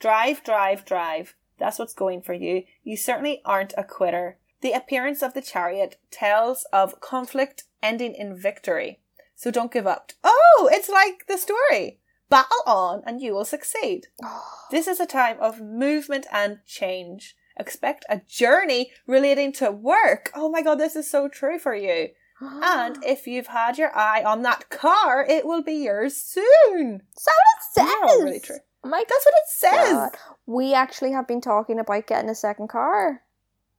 Drive, 0.00 0.42
drive, 0.44 0.84
drive. 0.84 1.34
That's 1.58 1.78
what's 1.78 1.94
going 1.94 2.22
for 2.22 2.34
you. 2.34 2.64
You 2.84 2.96
certainly 2.96 3.40
aren't 3.44 3.74
a 3.76 3.84
quitter. 3.84 4.38
The 4.60 4.72
appearance 4.72 5.22
of 5.22 5.34
the 5.34 5.42
chariot 5.42 5.96
tells 6.10 6.64
of 6.72 7.00
conflict 7.00 7.64
ending 7.82 8.14
in 8.14 8.36
victory. 8.36 9.00
So 9.36 9.50
don't 9.50 9.72
give 9.72 9.86
up. 9.86 10.12
Oh, 10.24 10.68
it's 10.72 10.88
like 10.88 11.26
the 11.28 11.38
story. 11.38 12.00
Battle 12.28 12.62
on 12.66 13.02
and 13.06 13.20
you 13.22 13.34
will 13.34 13.44
succeed. 13.44 14.08
This 14.70 14.86
is 14.86 15.00
a 15.00 15.06
time 15.06 15.36
of 15.40 15.60
movement 15.62 16.26
and 16.30 16.58
change. 16.66 17.36
Expect 17.56 18.04
a 18.10 18.20
journey 18.28 18.90
relating 19.06 19.52
to 19.54 19.70
work. 19.70 20.30
Oh 20.34 20.50
my 20.50 20.60
god, 20.62 20.78
this 20.78 20.94
is 20.94 21.10
so 21.10 21.28
true 21.28 21.58
for 21.58 21.74
you. 21.74 22.08
And 22.40 23.02
if 23.04 23.26
you've 23.26 23.48
had 23.48 23.78
your 23.78 23.96
eye 23.96 24.22
on 24.22 24.42
that 24.42 24.68
car, 24.70 25.24
it 25.28 25.46
will 25.46 25.62
be 25.62 25.84
yours 25.84 26.16
soon. 26.16 27.02
so 27.16 27.32
it 27.32 27.62
says. 27.72 27.86
Yeah, 27.86 28.14
really 28.22 28.40
true. 28.40 28.58
My 28.84 29.04
That's 29.08 29.24
what 29.24 29.34
it 29.34 29.48
says. 29.48 29.92
God. 29.92 30.10
We 30.46 30.74
actually 30.74 31.12
have 31.12 31.26
been 31.26 31.40
talking 31.40 31.78
about 31.78 32.06
getting 32.06 32.30
a 32.30 32.34
second 32.34 32.68
car. 32.68 33.22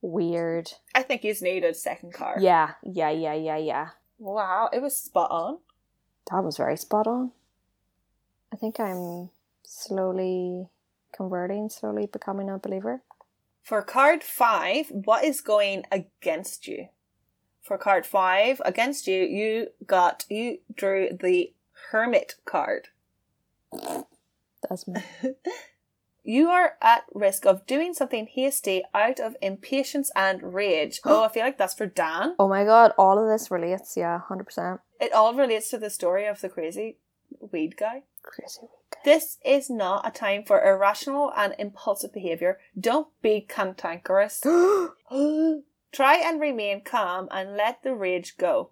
Weird. 0.02 0.72
I 0.96 1.04
think 1.04 1.22
he's 1.22 1.42
needed 1.42 1.72
a 1.72 1.74
second 1.74 2.14
car. 2.14 2.38
Yeah, 2.40 2.72
yeah, 2.84 3.10
yeah, 3.10 3.34
yeah, 3.34 3.58
yeah. 3.58 3.90
Wow, 4.18 4.70
it 4.72 4.82
was 4.82 4.96
spot 4.96 5.32
on. 5.32 5.60
That 6.32 6.44
was 6.44 6.58
very 6.58 6.78
spot 6.78 7.08
on. 7.08 7.32
I 8.54 8.56
think 8.56 8.80
I'm 8.80 9.30
slowly 9.64 10.68
converting, 11.14 11.70
slowly 11.70 12.06
becoming 12.06 12.50
a 12.50 12.58
believer. 12.58 13.02
For 13.64 13.82
card 13.82 14.24
five, 14.24 14.88
what 14.90 15.24
is 15.24 15.42
going 15.42 15.86
against 15.92 16.68
you? 16.68 16.88
For 17.62 17.78
card 17.78 18.06
five, 18.06 18.62
against 18.66 19.08
you, 19.08 19.24
you 19.24 19.68
got, 19.86 20.26
you 20.30 20.60
drew 20.74 21.10
the 21.12 21.54
Hermit 21.92 22.36
card. 22.46 22.88
That's 24.70 24.88
me. 24.88 25.02
You 26.24 26.50
are 26.50 26.74
at 26.82 27.06
risk 27.14 27.46
of 27.46 27.66
doing 27.66 27.94
something 27.94 28.28
hasty 28.28 28.84
out 28.94 29.20
of 29.20 29.36
impatience 29.42 30.12
and 30.16 30.54
rage. 30.54 31.00
oh, 31.06 31.24
I 31.24 31.30
feel 31.30 31.44
like 31.44 31.58
that's 31.58 31.74
for 31.74 31.88
Dan. 31.88 32.36
Oh 32.38 32.48
my 32.48 32.66
god, 32.66 32.94
all 32.98 33.18
of 33.18 33.28
this 33.28 33.50
relates, 33.50 33.98
yeah, 33.98 34.22
100%. 34.30 34.80
It 35.00 35.12
all 35.12 35.34
relates 35.34 35.70
to 35.72 35.78
the 35.78 35.90
story 35.90 36.28
of 36.28 36.42
the 36.42 36.50
crazy 36.50 36.98
weed 37.40 37.78
guy. 37.78 38.04
Crazy 38.22 38.62
week. 38.62 39.00
This 39.06 39.38
is 39.46 39.70
not 39.70 40.08
a 40.08 40.12
time 40.12 40.44
for 40.44 40.64
irrational 40.64 41.32
and 41.36 41.56
impulsive 41.58 42.14
behavior. 42.14 42.60
Don't 42.80 43.08
be 43.22 43.42
cantankerous. 43.42 44.42
Try 45.92 46.16
and 46.24 46.40
remain 46.40 46.84
calm 46.84 47.28
and 47.32 47.58
let 47.58 47.82
the 47.82 47.96
rage 47.96 48.38
go. 48.38 48.70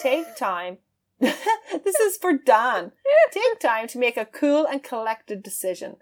Take 0.00 0.36
time. 0.36 0.78
this 1.84 1.96
is 2.00 2.16
for 2.16 2.32
Dan. 2.32 2.92
Take 3.30 3.60
time 3.60 3.86
to 3.88 3.98
make 3.98 4.16
a 4.16 4.24
cool 4.26 4.66
and 4.66 4.82
collected 4.82 5.42
decision. 5.42 5.96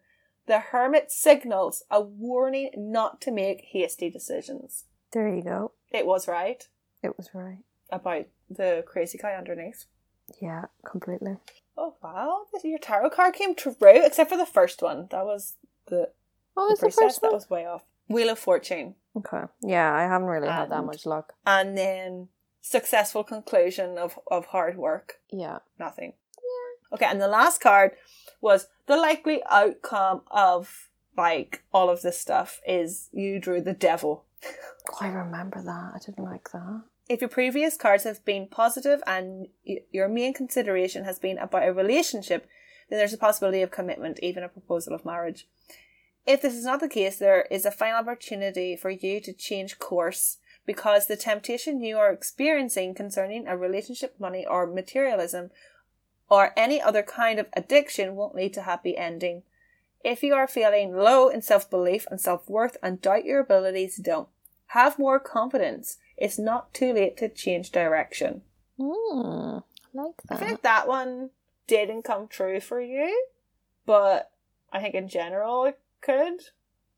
The 0.46 0.58
hermit 0.58 1.12
signals 1.12 1.84
a 1.90 2.00
warning 2.00 2.70
not 2.76 3.20
to 3.22 3.30
make 3.30 3.66
hasty 3.72 4.10
decisions. 4.10 4.84
there 5.12 5.28
you 5.28 5.42
go. 5.42 5.72
It 5.92 6.06
was 6.06 6.26
right 6.26 6.66
It 7.02 7.16
was 7.16 7.30
right. 7.34 7.58
about 7.90 8.26
the 8.48 8.82
crazy 8.86 9.18
guy 9.18 9.34
underneath. 9.34 9.84
Yeah, 10.40 10.66
completely. 10.84 11.36
Oh 11.76 11.94
wow, 12.02 12.46
your 12.64 12.78
tarot 12.78 13.10
card 13.10 13.34
came 13.34 13.54
true, 13.54 13.76
except 13.82 14.30
for 14.30 14.36
the 14.36 14.46
first 14.46 14.82
one. 14.82 15.06
That 15.10 15.24
was 15.24 15.54
the, 15.88 16.10
What 16.54 16.66
the 16.66 16.70
was 16.72 16.78
the 16.78 16.84
princess. 16.86 17.02
first 17.04 17.20
That 17.22 17.32
was 17.32 17.50
way 17.50 17.66
off. 17.66 17.82
Wheel 18.08 18.30
of 18.30 18.38
Fortune. 18.38 18.94
Okay. 19.16 19.42
Yeah, 19.62 19.92
I 19.94 20.02
haven't 20.02 20.28
really 20.28 20.48
had 20.48 20.70
that 20.70 20.84
much 20.84 21.06
luck. 21.06 21.34
and 21.46 21.76
then 21.78 22.28
successful 22.60 23.24
conclusion 23.24 23.98
of, 23.98 24.18
of 24.30 24.46
hard 24.46 24.76
work. 24.76 25.20
Yeah. 25.30 25.58
Nothing. 25.78 26.14
Yeah. 26.36 26.96
Okay, 26.96 27.06
and 27.06 27.20
the 27.20 27.28
last 27.28 27.60
card 27.60 27.92
was 28.40 28.68
the 28.86 28.96
likely 28.96 29.42
outcome 29.48 30.22
of 30.30 30.88
like 31.16 31.62
all 31.72 31.90
of 31.90 32.02
this 32.02 32.18
stuff 32.18 32.60
is 32.66 33.08
you 33.12 33.40
drew 33.40 33.60
the 33.60 33.72
devil. 33.72 34.24
Oh, 34.44 34.96
I 35.00 35.08
remember 35.08 35.62
that. 35.62 35.92
I 35.94 35.98
didn't 36.04 36.24
like 36.24 36.50
that. 36.52 36.82
If 37.08 37.20
your 37.20 37.28
previous 37.28 37.76
cards 37.76 38.04
have 38.04 38.24
been 38.24 38.46
positive 38.46 39.02
and 39.06 39.48
y- 39.66 39.80
your 39.90 40.08
main 40.08 40.32
consideration 40.32 41.04
has 41.04 41.18
been 41.18 41.38
about 41.38 41.66
a 41.66 41.72
relationship, 41.72 42.48
then 42.88 42.98
there's 42.98 43.12
a 43.12 43.18
possibility 43.18 43.62
of 43.62 43.70
commitment, 43.70 44.20
even 44.22 44.42
a 44.42 44.48
proposal 44.48 44.94
of 44.94 45.04
marriage. 45.04 45.48
If 46.26 46.42
this 46.42 46.54
is 46.54 46.64
not 46.64 46.80
the 46.80 46.88
case, 46.88 47.18
there 47.18 47.46
is 47.50 47.64
a 47.64 47.70
final 47.70 48.00
opportunity 48.00 48.76
for 48.76 48.90
you 48.90 49.20
to 49.20 49.32
change 49.32 49.78
course 49.78 50.38
because 50.66 51.06
the 51.06 51.16
temptation 51.16 51.82
you 51.82 51.98
are 51.98 52.12
experiencing 52.12 52.94
concerning 52.94 53.46
a 53.46 53.56
relationship, 53.56 54.14
money, 54.18 54.46
or 54.46 54.66
materialism, 54.66 55.50
or 56.28 56.52
any 56.56 56.80
other 56.80 57.02
kind 57.02 57.38
of 57.38 57.46
addiction 57.54 58.14
won't 58.14 58.34
lead 58.34 58.54
to 58.54 58.62
happy 58.62 58.96
ending. 58.96 59.42
If 60.04 60.22
you 60.22 60.34
are 60.34 60.46
feeling 60.48 60.96
low 60.96 61.28
in 61.28 61.42
self 61.42 61.68
belief 61.68 62.06
and 62.10 62.20
self 62.20 62.48
worth 62.48 62.76
and 62.82 63.00
doubt 63.02 63.24
your 63.24 63.40
abilities, 63.40 63.96
don't. 63.96 64.28
Have 64.68 64.98
more 64.98 65.18
confidence. 65.18 65.98
It's 66.16 66.38
not 66.38 66.72
too 66.72 66.92
late 66.92 67.16
to 67.16 67.28
change 67.28 67.72
direction. 67.72 68.42
Hmm, 68.78 69.58
I 69.58 69.60
like 69.92 70.14
I 70.30 70.36
feel 70.36 70.38
that. 70.38 70.50
like 70.50 70.62
that 70.62 70.88
one 70.88 71.30
didn't 71.66 72.04
come 72.04 72.28
true 72.28 72.60
for 72.60 72.80
you, 72.80 73.26
but 73.84 74.30
I 74.72 74.80
think 74.80 74.94
in 74.94 75.08
general 75.08 75.64
it 75.64 75.78
could. 76.00 76.40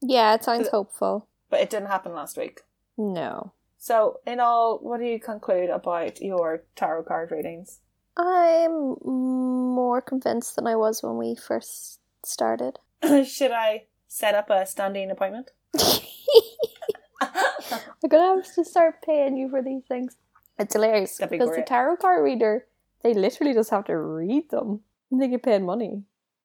Yeah, 0.01 0.35
it 0.35 0.44
sounds 0.44 0.68
hopeful. 0.68 1.27
But 1.48 1.61
it 1.61 1.70
didn't 1.70 1.88
happen 1.88 2.12
last 2.12 2.37
week. 2.37 2.61
No. 2.96 3.52
So, 3.78 4.20
in 4.26 4.38
all, 4.38 4.78
what 4.78 5.00
do 5.00 5.07
you 5.07 5.18
conclude 5.18 5.70
about 5.70 6.20
your 6.20 6.62
tarot 6.76 7.05
card 7.05 7.31
readings? 7.31 7.81
I'm 8.16 8.96
more 9.02 10.00
convinced 10.00 10.57
than 10.57 10.66
I 10.66 10.76
was 10.76 11.02
when 11.02 11.16
we 11.16 11.35
first 11.35 11.98
started. 12.24 12.78
Should 13.26 13.50
I 13.50 13.87
set 14.07 14.35
up 14.35 14.50
a 14.50 14.66
standing 14.66 15.11
appointment? 15.11 15.50
I'm 17.22 18.09
gonna 18.09 18.37
have 18.37 18.55
to 18.55 18.64
start 18.64 19.02
paying 19.02 19.37
you 19.37 19.48
for 19.48 19.62
these 19.62 19.83
things. 19.88 20.16
It's 20.59 20.74
hilarious 20.74 21.16
That'd 21.16 21.31
be 21.31 21.38
because 21.38 21.57
the 21.57 21.62
tarot 21.62 21.96
card 21.96 22.22
reader, 22.22 22.66
they 23.02 23.14
literally 23.14 23.55
just 23.55 23.70
have 23.70 23.85
to 23.87 23.96
read 23.96 24.50
them 24.50 24.81
and 25.11 25.20
they 25.20 25.28
get 25.28 25.42
paid 25.42 25.62
money. 25.62 26.02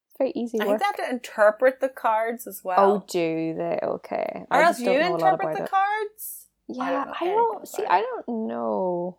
It's 0.07 0.17
very 0.17 0.31
easy 0.35 0.59
I 0.59 0.65
think 0.65 0.79
they 0.79 0.85
have 0.85 0.95
to 0.97 1.09
interpret 1.09 1.79
the 1.81 1.89
cards 1.89 2.47
as 2.47 2.63
well. 2.63 2.77
Oh, 2.79 3.05
do 3.07 3.53
they? 3.55 3.79
Okay. 3.83 4.45
or 4.49 4.57
I 4.57 4.63
else 4.63 4.79
you 4.79 4.85
don't 4.85 4.99
know 4.99 5.09
a 5.09 5.17
lot 5.17 5.33
interpret 5.33 5.57
the 5.57 5.63
it. 5.63 5.69
cards? 5.69 6.36
Yeah, 6.67 7.05
don't 7.05 7.15
I 7.21 7.25
don't 7.25 7.67
see. 7.67 7.83
I 7.89 8.01
don't 8.01 8.47
know. 8.47 9.17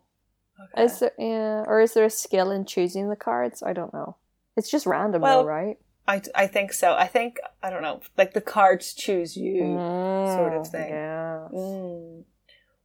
Okay. 0.73 0.83
Is 0.83 0.99
there, 0.99 1.11
yeah, 1.17 1.63
or 1.67 1.79
is 1.81 1.93
there 1.93 2.05
a 2.05 2.09
skill 2.09 2.51
in 2.51 2.65
choosing 2.65 3.09
the 3.09 3.15
cards? 3.15 3.63
I 3.63 3.73
don't 3.73 3.93
know. 3.93 4.17
It's 4.57 4.69
just 4.69 4.85
random, 4.85 5.21
Well, 5.21 5.43
though, 5.43 5.47
right? 5.47 5.77
I, 6.07 6.21
I 6.35 6.47
think 6.47 6.73
so. 6.73 6.95
I 6.95 7.07
think 7.07 7.37
I 7.63 7.69
don't 7.69 7.81
know, 7.81 8.01
like 8.17 8.33
the 8.33 8.41
cards 8.41 8.93
choose 8.93 9.37
you 9.37 9.59
sort 9.61 10.53
of 10.53 10.67
thing. 10.67 10.89
Yeah. 10.89 11.47
Mm. 11.53 12.23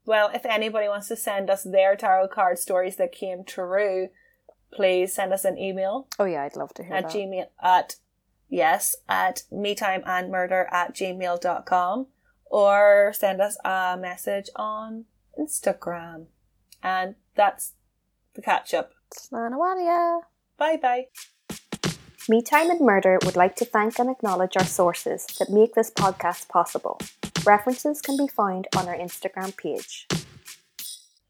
Well, 0.07 0.31
if 0.35 0.45
anybody 0.47 0.87
wants 0.89 1.09
to 1.09 1.17
send 1.17 1.49
us 1.51 1.63
their 1.65 1.97
tarot 1.97 2.29
card 2.29 2.59
stories 2.59 2.97
that 2.97 3.11
came 3.13 3.43
true, 3.45 4.09
please 4.73 5.15
send 5.15 5.33
us 5.33 5.45
an 5.45 5.57
email 5.59 6.07
Oh 6.19 6.25
yeah, 6.27 6.43
I'd 6.43 6.57
love 6.57 6.75
to 6.75 6.83
hear 6.83 6.93
that. 6.93 7.05
at 7.07 7.11
that. 7.11 7.19
gmail 7.19 7.47
at 7.63 7.97
yes 8.51 8.95
at 9.09 9.43
me 9.51 9.75
time 9.75 10.03
and 10.05 10.31
murder 10.31 10.69
at 10.71 10.95
gmail.com 10.95 12.07
or 12.47 13.13
send 13.15 13.41
us 13.41 13.57
a 13.65 13.97
message 14.01 14.51
on 14.57 15.05
Instagram. 15.39 16.27
And 16.83 17.15
that's 17.35 17.73
the 18.35 18.43
catch 18.43 18.75
up. 18.75 18.93
Slanawalia. 19.13 20.21
Bye 20.57 20.77
bye. 20.77 21.07
Me 22.29 22.41
Time 22.41 22.71
and 22.71 22.81
Murder 22.81 23.19
would 23.25 23.37
like 23.37 23.55
to 23.57 23.65
thank 23.65 23.99
and 23.99 24.09
acknowledge 24.09 24.57
our 24.57 24.65
sources 24.65 25.27
that 25.39 25.51
make 25.51 25.75
this 25.75 25.91
podcast 25.91 26.49
possible. 26.49 26.99
References 27.45 28.01
can 28.01 28.17
be 28.17 28.29
found 28.29 28.67
on 28.77 28.89
our 28.89 28.97
Instagram 28.97 29.55
page. 29.57 30.07